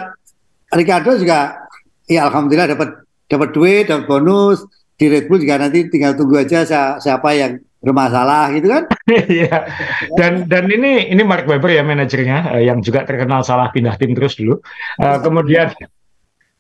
[0.73, 1.69] Ricardo juga
[2.09, 2.89] ya alhamdulillah dapat
[3.29, 4.65] dapat duit, dapat bonus
[4.97, 6.65] di Red Bull juga nanti tinggal tunggu aja
[7.01, 8.85] siapa yang bermasalah gitu kan?
[9.13, 9.67] Iya.
[10.15, 14.15] dan dan ini ini Mark Webber ya manajernya uh, yang juga terkenal salah pindah tim
[14.15, 14.63] terus dulu.
[15.03, 15.75] Uh, kemudian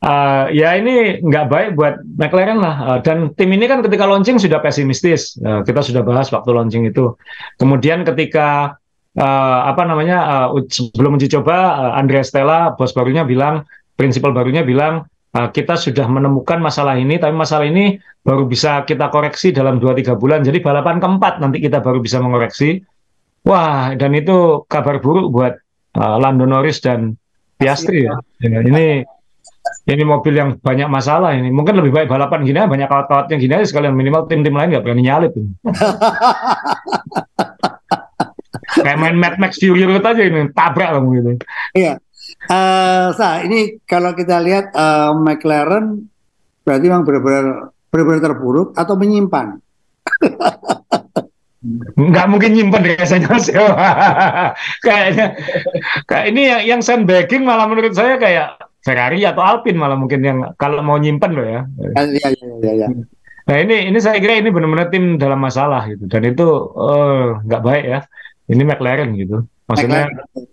[0.03, 2.77] uh, ya ini nggak baik buat McLaren lah.
[2.83, 5.39] Uh, dan tim ini kan ketika launching sudah pesimistis.
[5.39, 7.15] Uh, kita sudah bahas waktu launching itu.
[7.57, 8.77] Kemudian ketika
[9.19, 14.65] uh, apa namanya uh, sebelum uji coba uh, Andrea Stella bos barunya bilang, prinsipal barunya
[14.65, 15.05] bilang
[15.37, 20.17] uh, kita sudah menemukan masalah ini, tapi masalah ini baru bisa kita koreksi dalam 2-3
[20.17, 20.41] bulan.
[20.47, 22.81] Jadi balapan keempat nanti kita baru bisa mengoreksi.
[23.43, 25.59] Wah, dan itu kabar buruk buat
[25.99, 27.19] uh, Lando Norris dan
[27.59, 28.15] Piastri ya.
[28.43, 29.03] Ini
[29.87, 31.51] ini mobil yang banyak masalah ini.
[31.51, 35.03] Mungkin lebih baik balapan gini, banyak kawat-kawatnya gini aja sekalian minimal tim-tim lain nggak berani
[35.07, 35.35] nyalip.
[38.83, 41.31] Kayak main Mad Max Fury Road aja ini, tabrak kamu gitu.
[41.79, 42.03] Iya.
[42.51, 43.15] Uh,
[43.47, 46.11] ini kalau kita lihat uh, McLaren
[46.67, 47.47] berarti memang benar-benar
[47.91, 49.59] benar-benar terburuk atau menyimpan.
[51.95, 53.39] nggak mungkin nyimpan rasanya
[54.87, 55.27] kayaknya
[56.11, 60.39] kayak ini yang yang sandbagging malah menurut saya kayak Ferrari atau Alpine malah mungkin yang
[60.59, 61.63] kalau mau nyimpan loh ya.
[62.03, 62.73] Iya iya iya.
[62.83, 62.89] Ya.
[63.47, 67.63] Nah ini ini saya kira ini benar-benar tim dalam masalah gitu dan itu uh, nggak
[67.63, 68.01] baik ya.
[68.51, 69.47] Ini McLaren gitu.
[69.71, 70.51] Maksudnya McLaren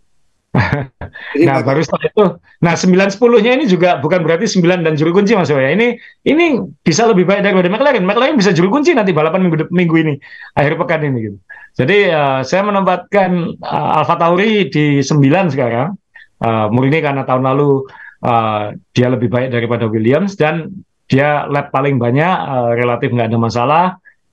[1.45, 2.25] nah baru setelah itu,
[2.65, 5.61] nah sembilan sepuluhnya ini juga bukan berarti sembilan dan juru kunci mas ya.
[5.61, 5.93] Ini
[6.25, 8.01] ini bisa lebih baik daripada McLaren.
[8.01, 10.13] McLaren bisa juru kunci nanti balapan minggu minggu ini
[10.57, 11.37] akhir pekan ini gitu.
[11.77, 15.93] Jadi uh, saya menempatkan uh, Alfa Tauri di sembilan sekarang.
[16.39, 17.83] Uh, Murni karena tahun lalu
[18.23, 20.71] uh, dia lebih baik daripada Williams dan
[21.05, 23.85] dia lap paling banyak uh, relatif nggak ada masalah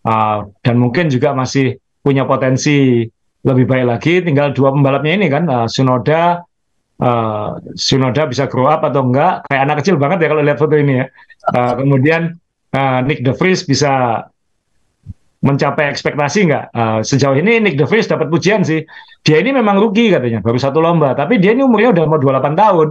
[0.06, 3.10] uh, dan mungkin juga masih punya potensi
[3.46, 6.42] lebih baik lagi tinggal dua pembalapnya ini kan uh, Sunoda
[7.00, 9.46] uh, Sunoda bisa grow up atau enggak.
[9.48, 11.06] Kayak anak kecil banget ya kalau lihat foto ini ya.
[11.52, 12.22] Uh, kemudian
[12.74, 14.24] uh, Nick De Vries bisa
[15.44, 16.64] mencapai ekspektasi enggak?
[16.72, 18.82] Uh, sejauh ini Nick De Vries dapat pujian sih.
[19.22, 21.12] Dia ini memang rugi katanya baru satu lomba.
[21.14, 22.88] Tapi dia ini umurnya udah mau 28 tahun.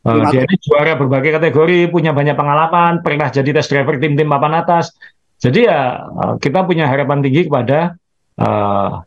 [0.00, 4.64] Uh, dia ini juara berbagai kategori punya banyak pengalaman pernah jadi test driver tim-tim papan
[4.64, 4.96] atas.
[5.40, 7.96] Jadi ya uh, kita punya harapan tinggi kepada
[8.40, 9.04] uh,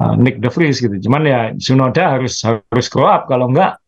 [0.00, 0.96] uh, Nick De Vries gitu.
[1.08, 3.80] Cuman ya Sunoda harus harus grow up kalau enggak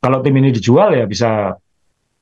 [0.00, 1.56] kalau tim ini dijual ya bisa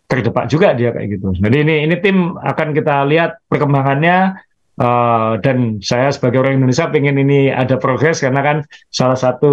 [0.08, 1.34] terdepak juga dia kayak gitu.
[1.36, 4.38] Jadi ini ini tim akan kita lihat perkembangannya
[4.78, 8.56] uh, dan saya sebagai orang Indonesia pengen ini ada progres karena kan
[8.92, 9.52] salah satu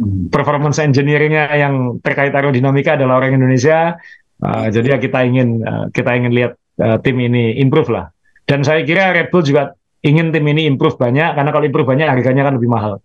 [0.00, 0.28] hmm.
[0.28, 3.96] performance engineeringnya yang terkait aerodinamika adalah orang Indonesia.
[4.42, 8.10] Uh, jadi ya kita ingin uh, kita ingin lihat uh, tim ini improve lah.
[8.44, 9.72] Dan saya kira Red Bull juga
[10.04, 13.00] ingin tim ini improve banyak karena kalau improve banyak harganya kan lebih mahal.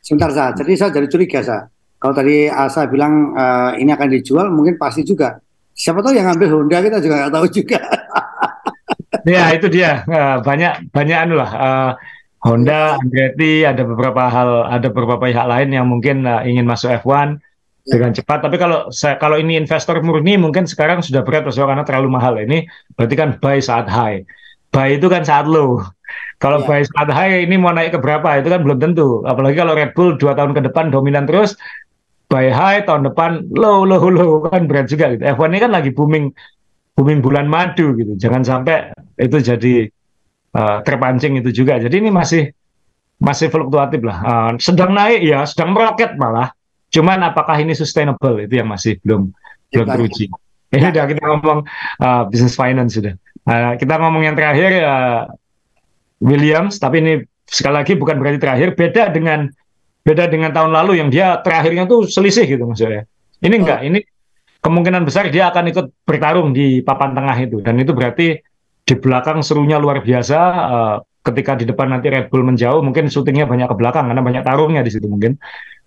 [0.00, 1.68] Sebentar saja, jadi saya jadi curiga sa.
[2.00, 5.36] Kalau tadi Asa bilang uh, ini akan dijual, mungkin pasti juga.
[5.76, 7.78] Siapa tahu yang ngambil Honda kita juga nggak tahu juga.
[9.36, 11.50] ya itu dia uh, banyak banyak anu lah.
[11.52, 11.92] Uh,
[12.40, 17.36] Honda, Andretti, ada beberapa hal, ada beberapa pihak lain yang mungkin uh, ingin masuk F1
[17.36, 18.00] ya.
[18.00, 18.48] dengan cepat.
[18.48, 22.40] Tapi kalau saya, kalau ini investor murni mungkin sekarang sudah berat karena terlalu mahal.
[22.40, 22.64] Ini
[22.96, 24.24] berarti kan buy saat high.
[24.72, 25.84] Buy itu kan saat low.
[26.40, 26.88] Kalau yeah.
[26.88, 29.20] saat high ini mau naik ke berapa itu kan belum tentu.
[29.28, 31.52] Apalagi kalau Red Bull dua tahun ke depan dominan terus,
[32.32, 35.20] buy high tahun depan low low low kan berat juga gitu.
[35.20, 36.32] F1 ini kan lagi booming
[36.96, 38.16] booming bulan madu gitu.
[38.16, 38.88] Jangan sampai
[39.20, 39.92] itu jadi
[40.56, 41.76] uh, terpancing itu juga.
[41.76, 42.48] Jadi ini masih
[43.20, 44.18] masih fluktuatif lah.
[44.24, 46.56] Uh, sedang naik ya, sedang meroket malah.
[46.88, 49.28] Cuman apakah ini sustainable itu yang masih belum
[49.76, 50.26] belum teruji.
[50.70, 51.66] Ini udah kita ngomong
[51.98, 53.18] uh, business finance sudah.
[53.42, 55.26] Uh, kita ngomong yang terakhir uh,
[56.20, 57.12] Williams, tapi ini
[57.48, 58.68] sekali lagi bukan berarti terakhir.
[58.76, 59.48] Beda dengan
[60.00, 63.04] beda dengan tahun lalu yang dia terakhirnya tuh selisih gitu maksudnya.
[63.40, 63.60] Ini oh.
[63.64, 63.98] enggak, ini
[64.60, 68.36] kemungkinan besar dia akan ikut bertarung di papan tengah itu dan itu berarti
[68.84, 70.38] di belakang serunya luar biasa.
[70.68, 74.40] Uh, ketika di depan nanti Red Bull menjauh, mungkin syutingnya banyak ke belakang karena banyak
[74.40, 75.36] tarungnya di situ mungkin.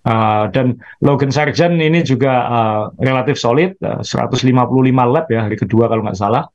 [0.04, 4.52] Uh, dan Logan Sargent ini juga uh, relatif solid, uh, 155
[5.10, 6.46] lap ya hari kedua kalau nggak salah.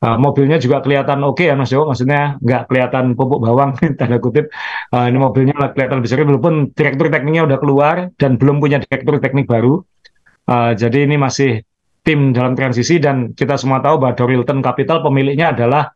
[0.00, 4.16] Uh, mobilnya juga kelihatan oke okay ya Mas Jo, maksudnya nggak kelihatan pupuk bawang tanda
[4.16, 4.48] kutip.
[4.88, 9.44] Uh, ini mobilnya kelihatan besar walaupun direktur tekniknya udah keluar dan belum punya direktur teknik
[9.44, 9.84] baru.
[10.48, 11.60] Uh, jadi ini masih
[12.00, 15.92] tim dalam transisi dan kita semua tahu bahwa Dorilton Capital pemiliknya adalah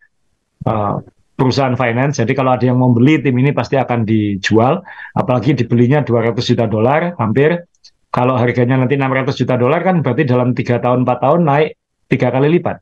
[0.69, 1.01] uh,
[1.33, 2.21] perusahaan finance.
[2.21, 4.85] Jadi kalau ada yang mau beli tim ini pasti akan dijual,
[5.17, 7.67] apalagi dibelinya 200 juta dolar hampir.
[8.15, 11.69] Kalau harganya nanti 600 juta dolar kan berarti dalam tiga tahun empat tahun naik
[12.07, 12.79] tiga kali lipat.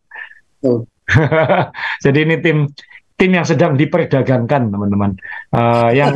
[2.04, 2.68] Jadi ini tim
[3.16, 5.14] tim yang sedang diperdagangkan teman-teman.
[5.54, 6.12] Uh, yang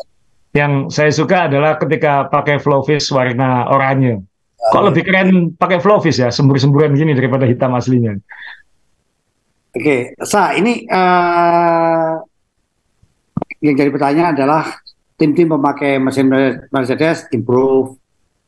[0.58, 4.20] yang saya suka adalah ketika pakai flowfish warna oranye.
[4.62, 8.14] Kok lebih keren pakai flowfish ya, sembur-semburan gini daripada hitam aslinya.
[9.72, 12.20] Oke, Sa, ini uh,
[13.64, 14.76] yang jadi pertanyaan adalah
[15.16, 16.28] tim-tim pemakai mesin
[16.68, 17.96] Mercedes improve,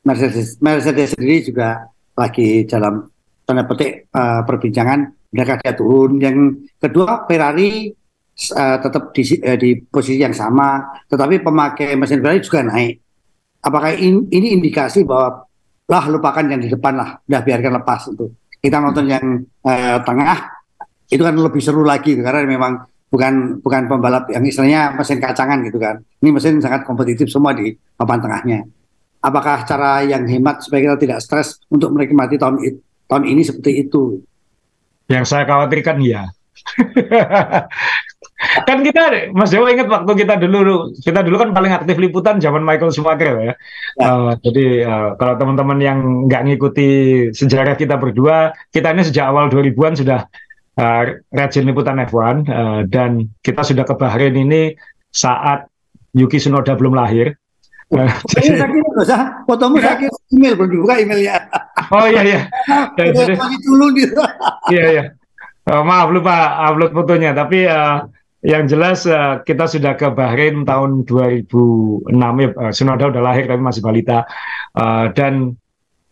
[0.05, 3.09] Mercedes Mercedes sendiri juga lagi dalam
[3.45, 6.17] tanda petik uh, perbincangan mereka dia turun.
[6.19, 7.93] Yang kedua Ferrari
[8.57, 12.95] uh, tetap di, uh, di posisi yang sama, tetapi pemakai mesin Ferrari juga naik.
[13.65, 15.49] Apakah in, ini indikasi bahwa
[15.85, 18.27] lah lupakan yang di depan lah, udah biarkan lepas itu.
[18.61, 19.25] Kita nonton yang
[19.65, 20.65] uh, tengah
[21.13, 22.81] itu kan lebih seru lagi karena memang
[23.13, 26.01] bukan bukan pembalap yang istilahnya mesin kacangan gitu kan.
[26.25, 28.61] Ini mesin sangat kompetitif semua di papan tengahnya.
[29.25, 32.61] Apakah cara yang hemat supaya kita tidak stres untuk menikmati tahun
[33.11, 34.25] tahun ini seperti itu?
[35.09, 36.25] Yang saya khawatirkan ya.
[38.69, 42.65] kan kita Mas Dewa ingat waktu kita dulu kita dulu kan paling aktif liputan zaman
[42.65, 43.45] Michael Schumacher ya.
[43.45, 43.55] ya.
[44.01, 45.99] Uh, jadi uh, kalau teman-teman yang
[46.29, 46.89] nggak ngikuti
[47.33, 50.21] sejarah kita berdua, kita ini sejak awal 2000-an sudah
[50.79, 54.75] uh, rajin liputan F1 uh, dan kita sudah ke Bahrain ini
[55.15, 55.67] saat
[56.15, 57.35] Yuki Tsunoda belum lahir.
[57.93, 58.65] Uh, jadi,
[59.05, 61.37] saya fotomu saya email belum dibuka emailnya.
[61.93, 62.41] Oh iya iya.
[62.99, 63.93] Ya, jadi, dulu.
[64.73, 65.05] Iya iya.
[65.65, 68.09] Uh, maaf lupa upload fotonya, tapi uh,
[68.45, 72.49] yang jelas uh, kita sudah ke Bahrain tahun 2006 ya.
[72.53, 74.29] Uh, Sunoda udah lahir tapi masih balita.
[74.77, 75.57] Uh, dan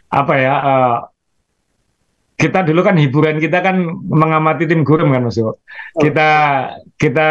[0.08, 0.54] apa ya?
[0.60, 0.98] Uh,
[2.40, 5.38] kita dulu kan hiburan kita kan mengamati tim gurem kan Mas.
[6.00, 6.30] Kita
[6.96, 7.28] kita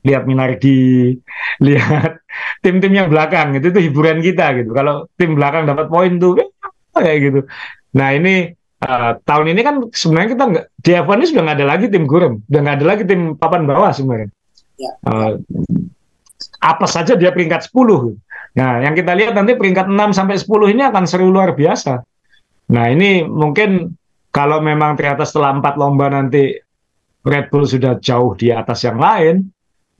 [0.00, 1.20] lihat Minardi,
[1.66, 2.21] lihat
[2.64, 4.70] tim-tim yang belakang itu itu hiburan kita gitu.
[4.72, 6.38] Kalau tim belakang dapat poin tuh
[6.96, 7.40] kayak gitu.
[7.96, 8.52] Nah ini
[8.84, 12.04] uh, tahun ini kan sebenarnya kita nggak di F1 ini sudah nggak ada lagi tim
[12.04, 14.30] gurem, udah nggak ada lagi tim papan bawah sebenarnya.
[14.80, 14.92] Ya.
[15.06, 15.32] Uh,
[16.62, 18.14] apa saja dia peringkat 10.
[18.52, 22.04] Nah, yang kita lihat nanti peringkat 6 sampai 10 ini akan seru luar biasa.
[22.72, 23.90] Nah, ini mungkin
[24.32, 26.56] kalau memang ternyata setelah empat lomba nanti
[27.22, 29.46] Red Bull sudah jauh di atas yang lain,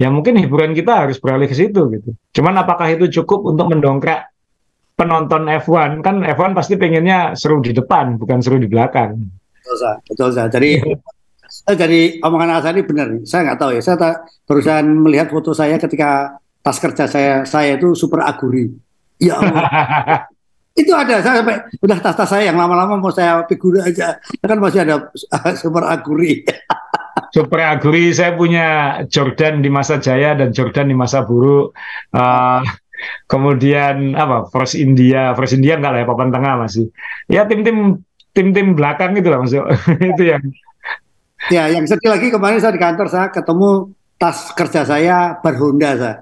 [0.03, 2.11] ya mungkin hiburan kita harus beralih ke situ gitu.
[2.35, 4.35] Cuman apakah itu cukup untuk mendongkrak
[4.99, 9.15] penonton F1 kan F1 pasti pengennya seru di depan bukan seru di belakang.
[9.63, 10.29] Betul sah, betul.
[10.35, 10.71] Jadi
[11.53, 13.09] saya jadi omongan Asani benar.
[13.23, 13.81] Saya nggak tahu ya.
[13.85, 14.15] Saya tak,
[14.49, 18.75] berusaha melihat foto saya ketika tas kerja saya saya itu super aguri.
[19.23, 19.69] Ya Allah.
[20.83, 24.83] itu ada saya sampai udah tas-tas saya yang lama-lama mau saya figur aja kan masih
[24.83, 25.13] ada
[25.63, 26.43] super aguri.
[27.33, 31.73] Super aguri saya punya Jordan di masa jaya dan Jordan di masa buruk.
[32.13, 32.61] Uh,
[33.27, 36.87] kemudian apa Force India, Force India enggak lah ya papan tengah masih.
[37.27, 38.05] Ya tim-tim
[38.37, 39.65] tim-tim belakang itu lah maksud
[40.15, 40.45] itu yang
[41.51, 46.17] Ya, yang sedih lagi kemarin saya di kantor saya ketemu tas kerja saya berhonda saya.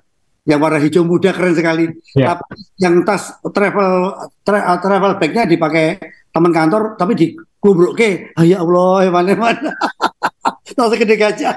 [0.49, 1.93] Yang warna hijau muda keren sekali.
[2.17, 2.33] Ya.
[2.33, 6.01] Tapi yang tas travel tra, travel bagnya dipakai
[6.33, 7.27] teman kantor tapi di
[7.61, 8.33] kubruk ke.
[8.41, 9.71] Oh, ya Allah, mana mana.
[10.77, 11.57] Tas gede gajah.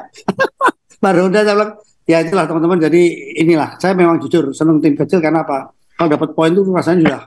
[1.04, 1.72] berhonda saya bilang,
[2.08, 2.80] ya itulah teman-teman.
[2.80, 3.02] Jadi
[3.44, 5.72] inilah saya memang jujur senang tim kecil karena apa?
[6.00, 7.22] Kalau dapat poin itu rasanya sudah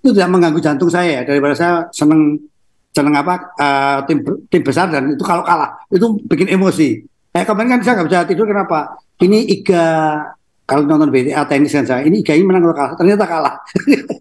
[0.00, 2.38] itu tidak mengganggu jantung saya ya daripada saya senang
[2.94, 7.02] seneng apa uh, tim tim besar dan itu kalau kalah itu bikin emosi.
[7.36, 8.96] Eh kemarin kan saya nggak bisa tidur kenapa?
[9.20, 9.84] Ini Iga
[10.66, 13.54] kalau nonton BTA tenis kan saya ini Iga ini menang kalau kalah ternyata kalah.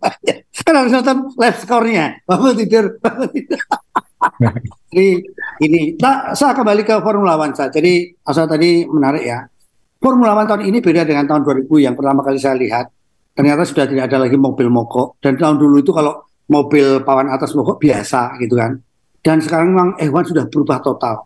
[0.65, 2.05] kan harus nonton live skornya.
[2.27, 3.61] Bapak tidur, bapak tidur.
[4.91, 5.09] Jadi
[5.65, 7.71] ini nah, saya kembali ke Formula One saja.
[7.71, 9.39] Jadi asal tadi menarik ya.
[9.99, 12.91] Formula One tahun ini beda dengan tahun 2000 yang pertama kali saya lihat.
[13.35, 17.51] Ternyata sudah tidak ada lagi mobil mogok dan tahun dulu itu kalau mobil pawan atas
[17.51, 18.79] mogok biasa gitu kan.
[19.19, 21.25] Dan sekarang memang F1 sudah berubah total.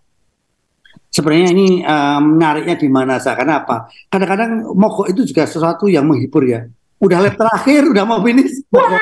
[1.09, 3.35] Sebenarnya ini um, menariknya di mana sah?
[3.35, 3.89] Karena apa?
[4.07, 6.63] Kadang-kadang mogok itu juga sesuatu yang menghibur ya.
[7.01, 9.01] Udah lap terakhir, udah mau finish, mogok.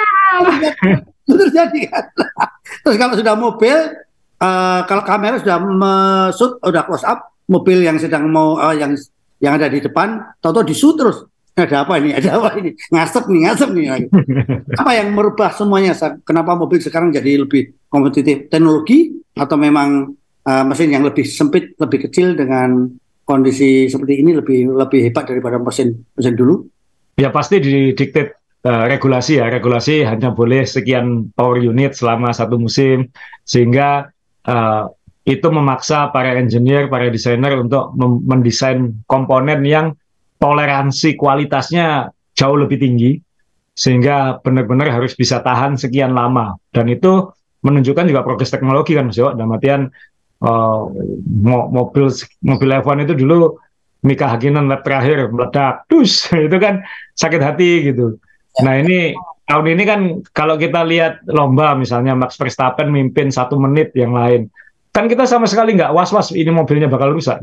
[1.28, 2.04] Itu terjadi kan.
[2.88, 3.76] Terus kalau sudah mobil,
[4.40, 8.96] uh, kalau kamera sudah mesut, udah close up, mobil yang sedang mau uh, yang
[9.44, 11.22] yang ada di depan, tahu-tahu di shoot terus
[11.58, 13.86] ada apa ini, ada apa ini, ngasep nih, ngasep nih.
[14.82, 15.94] apa yang merubah semuanya?
[16.22, 18.46] Kenapa mobil sekarang jadi lebih kompetitif?
[18.50, 20.14] Teknologi atau memang
[20.46, 22.90] uh, mesin yang lebih sempit, lebih kecil dengan
[23.28, 26.64] kondisi seperti ini lebih lebih hebat daripada mesin mesin dulu?
[27.18, 33.12] Ya pasti didikte uh, regulasi ya, regulasi hanya boleh sekian power unit selama satu musim,
[33.44, 34.10] sehingga
[34.48, 34.90] uh,
[35.28, 39.92] itu memaksa para engineer, para desainer untuk mendesain komponen yang
[40.40, 43.20] toleransi kualitasnya jauh lebih tinggi
[43.78, 46.56] sehingga benar-benar harus bisa tahan sekian lama.
[46.72, 47.30] Dan itu
[47.62, 49.92] menunjukkan juga progres teknologi kan Mas Yo dalam artian
[50.42, 50.82] uh,
[51.68, 52.08] mobil
[52.46, 53.58] mobil F1 itu dulu
[54.06, 56.86] Mika Hakkinen lap terakhir meledak dus itu kan
[57.18, 58.22] sakit hati gitu
[58.64, 59.14] nah ini
[59.46, 60.00] tahun ini kan
[60.34, 64.50] kalau kita lihat lomba misalnya Max Verstappen mimpin satu menit yang lain
[64.92, 67.42] kan kita sama sekali nggak was-was ini mobilnya bakal rusak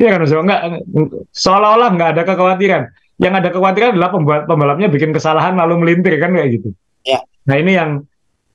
[0.00, 0.24] Iya kan,
[1.28, 2.82] seolah-olah nggak ada kekhawatiran.
[3.20, 4.10] Yang ada kekhawatiran adalah
[4.48, 6.72] pembalapnya bikin kesalahan lalu melintir kan kayak gitu.
[7.04, 7.20] Ya.
[7.44, 7.90] Nah ini yang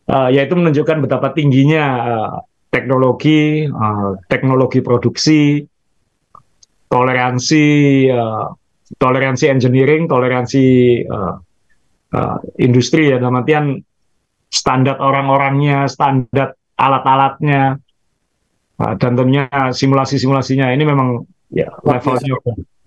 [0.09, 2.31] uh, yaitu menunjukkan betapa tingginya uh,
[2.73, 5.61] teknologi, uh, teknologi produksi,
[6.89, 7.69] toleransi,
[8.09, 8.49] uh,
[8.95, 10.63] toleransi engineering, toleransi
[11.07, 11.35] uh,
[12.15, 13.65] uh, industri ya dalam artian
[14.47, 17.79] standar orang-orangnya, standar alat-alatnya,
[18.79, 20.71] uh, dan tentunya simulasi-simulasinya.
[20.71, 22.35] Ini memang ya levelnya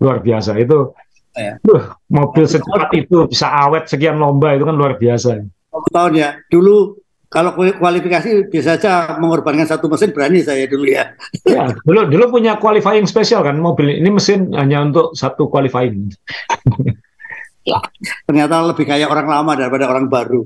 [0.01, 0.57] luar biasa.
[0.57, 0.93] Itu
[1.37, 1.57] ya.
[1.61, 5.45] uh, mobil secepat itu bisa awet sekian lomba itu kan luar biasa.
[5.69, 6.35] Tahun ya.
[6.49, 6.97] Dulu
[7.29, 11.13] kalau kualifikasi biasa saja mengorbankan satu mesin berani saya dulu ya.
[11.45, 16.09] Ya, dulu dulu punya qualifying spesial kan mobil ini mesin hanya untuk satu qualifying.
[17.61, 17.77] Ya,
[18.25, 20.41] ternyata lebih kayak orang lama daripada orang baru.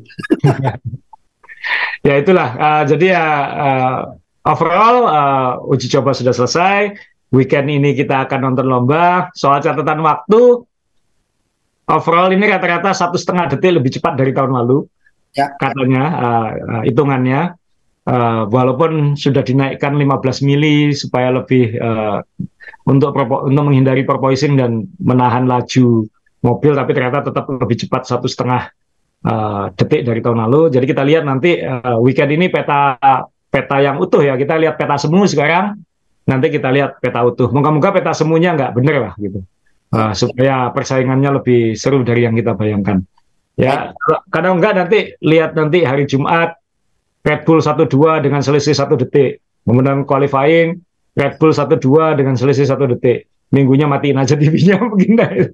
[2.08, 2.50] ya itulah.
[2.60, 3.26] Uh, jadi ya
[3.56, 4.00] uh,
[4.44, 7.00] overall uh, uji coba sudah selesai
[7.32, 9.32] weekend ini kita akan nonton lomba.
[9.34, 10.68] Soal catatan waktu,
[11.88, 14.84] overall ini rata-rata satu setengah detik lebih cepat dari tahun lalu,
[15.36, 15.54] ya.
[15.58, 17.58] katanya uh, uh, hitungannya.
[18.04, 22.20] Uh, walaupun sudah dinaikkan 15 mili supaya lebih uh,
[22.84, 26.04] untuk untuk menghindari porpoising dan menahan laju
[26.44, 28.68] mobil, tapi ternyata tetap lebih cepat satu setengah
[29.24, 30.76] uh, detik dari tahun lalu.
[30.76, 33.00] Jadi kita lihat nanti uh, weekend ini peta
[33.48, 34.36] peta yang utuh ya.
[34.36, 35.80] Kita lihat peta semu sekarang
[36.28, 37.52] nanti kita lihat peta utuh.
[37.56, 39.40] Moga-moga peta semuanya nggak benar lah gitu.
[39.94, 43.06] Uh, supaya persaingannya lebih seru dari yang kita bayangkan.
[43.54, 43.94] Ya,
[44.34, 46.58] kadang enggak nanti lihat nanti hari Jumat
[47.22, 49.46] Red Bull 1-2 dengan selisih satu detik.
[49.64, 50.82] Kemudian qualifying
[51.14, 53.30] Red Bull 1-2 dengan selisih satu detik.
[53.54, 55.22] Minggunya matiin aja TV-nya begini.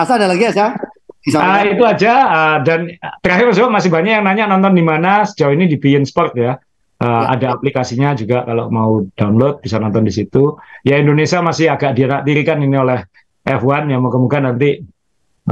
[0.00, 0.76] Asal ada lagi ya,
[1.22, 5.70] Uh, itu aja uh, dan terakhir masih banyak yang nanya nonton di mana sejauh ini
[5.70, 6.58] di Bein Sport ya.
[6.98, 7.38] Uh, ya.
[7.38, 10.58] Ada aplikasinya juga kalau mau download bisa nonton di situ.
[10.82, 11.94] Ya Indonesia masih agak
[12.26, 13.06] dirikan ini oleh
[13.46, 14.82] F1 yang moga-moga nanti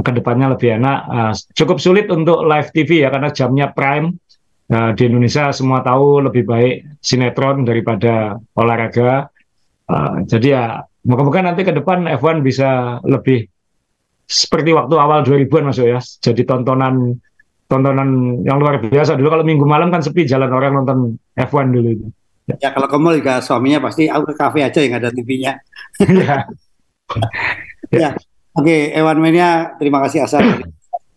[0.01, 0.99] ke depannya lebih enak.
[1.07, 4.17] Uh, cukup sulit untuk live TV ya karena jamnya prime.
[4.71, 9.27] Uh, di Indonesia semua tahu lebih baik sinetron daripada olahraga.
[9.87, 10.63] Uh, jadi ya
[11.03, 13.45] moga-moga nanti ke depan F1 bisa lebih
[14.31, 15.99] seperti waktu awal 2000-an Mas ya.
[15.99, 17.19] Jadi tontonan
[17.67, 21.89] tontonan yang luar biasa dulu kalau minggu malam kan sepi jalan orang nonton F1 dulu
[21.91, 22.07] itu.
[22.47, 25.59] Ya, ya kalau kamu juga suaminya pasti aku ke kafe aja yang ada TV-nya.
[26.23, 26.47] ya.
[27.91, 28.09] ya.
[28.51, 30.39] Oke, okay, Ewan Mania, terima kasih Asa.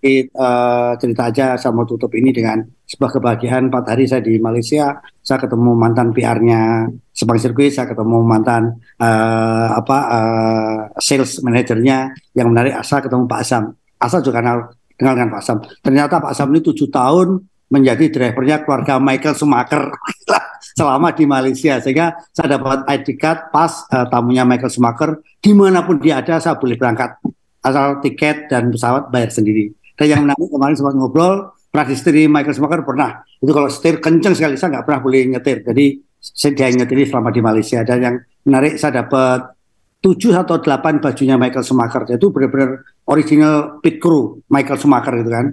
[0.04, 3.72] Uh, cerita aja saya mau tutup ini dengan sebuah kebahagiaan.
[3.72, 9.72] Empat hari saya di Malaysia saya ketemu mantan PR-nya Sepang Sirkuit saya ketemu mantan uh,
[9.72, 12.12] apa uh, sales manajernya.
[12.36, 13.72] Yang menarik Asa ketemu Pak Asam.
[13.96, 15.58] Asa juga kenal kenal dengan Pak Asam.
[15.80, 17.40] Ternyata Pak Asam ini tujuh tahun
[17.72, 19.88] menjadi drivernya keluarga Michael Schumacher
[20.74, 25.86] selama di Malaysia sehingga saya dapat ID card pas uh, tamunya Michael Schumacher di mana
[25.86, 27.14] pun dia ada saya boleh berangkat
[27.62, 32.82] asal tiket dan pesawat bayar sendiri dan yang menarik kemarin sempat ngobrol, pernah Michael Schumacher
[32.82, 33.10] pernah.
[33.38, 35.62] Itu kalau setir kenceng sekali, saya nggak pernah boleh nyetir.
[35.62, 35.86] Jadi
[36.18, 37.78] saya nyetir selama di Malaysia.
[37.86, 39.54] Dan yang menarik saya dapat
[40.02, 42.02] tujuh atau delapan bajunya Michael Schumacher.
[42.10, 45.46] Itu benar-benar original pit crew Michael Schumacher gitu kan.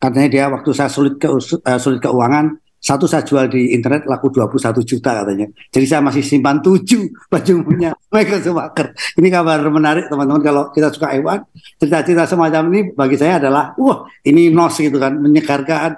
[0.00, 4.34] Katanya dia waktu saya sulit ke uh, sulit keuangan, satu saya jual di internet laku
[4.34, 5.46] 21 juta katanya.
[5.70, 8.90] Jadi saya masih simpan tujuh baju punya Michael Schumacher.
[9.14, 11.46] Ini kabar menarik teman-teman kalau kita suka hewan.
[11.78, 15.94] Cerita-cerita semacam ini bagi saya adalah wah ini nos gitu kan menyegarkan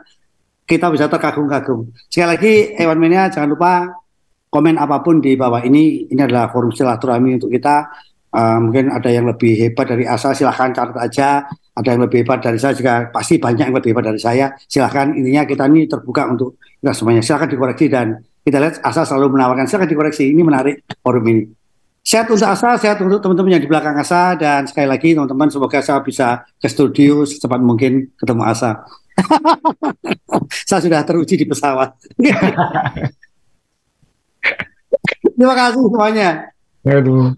[0.68, 1.89] kita bisa terkagum-kagum.
[2.12, 3.72] Sekali lagi hewan Mania jangan lupa
[4.53, 6.12] komen apa pun di bawah ini.
[6.12, 7.89] Ini adalah forum silaturahmi untuk kita.
[8.35, 12.39] Uh, mungkin ada yang lebih hebat dari Asa silahkan catat aja ada yang lebih hebat
[12.39, 13.11] dari saya juga.
[13.11, 14.55] Pasti banyak yang lebih hebat dari saya.
[14.70, 17.22] Silahkan intinya kita ini terbuka untuk kita semuanya.
[17.22, 19.66] Silahkan dikoreksi dan kita lihat Asa selalu menawarkan.
[19.66, 20.31] Silahkan dikoreksi.
[20.31, 21.43] Ini menarik forum ini.
[22.05, 24.39] Sehat untuk Asa sehat untuk teman-teman yang di belakang Asa.
[24.39, 28.87] Dan sekali lagi teman-teman semoga saya bisa ke studio secepat mungkin ketemu Asa.
[30.66, 31.95] Saya sudah teruji di pesawat.
[35.35, 36.51] Terima kasih semuanya.
[36.83, 37.35] Aduh.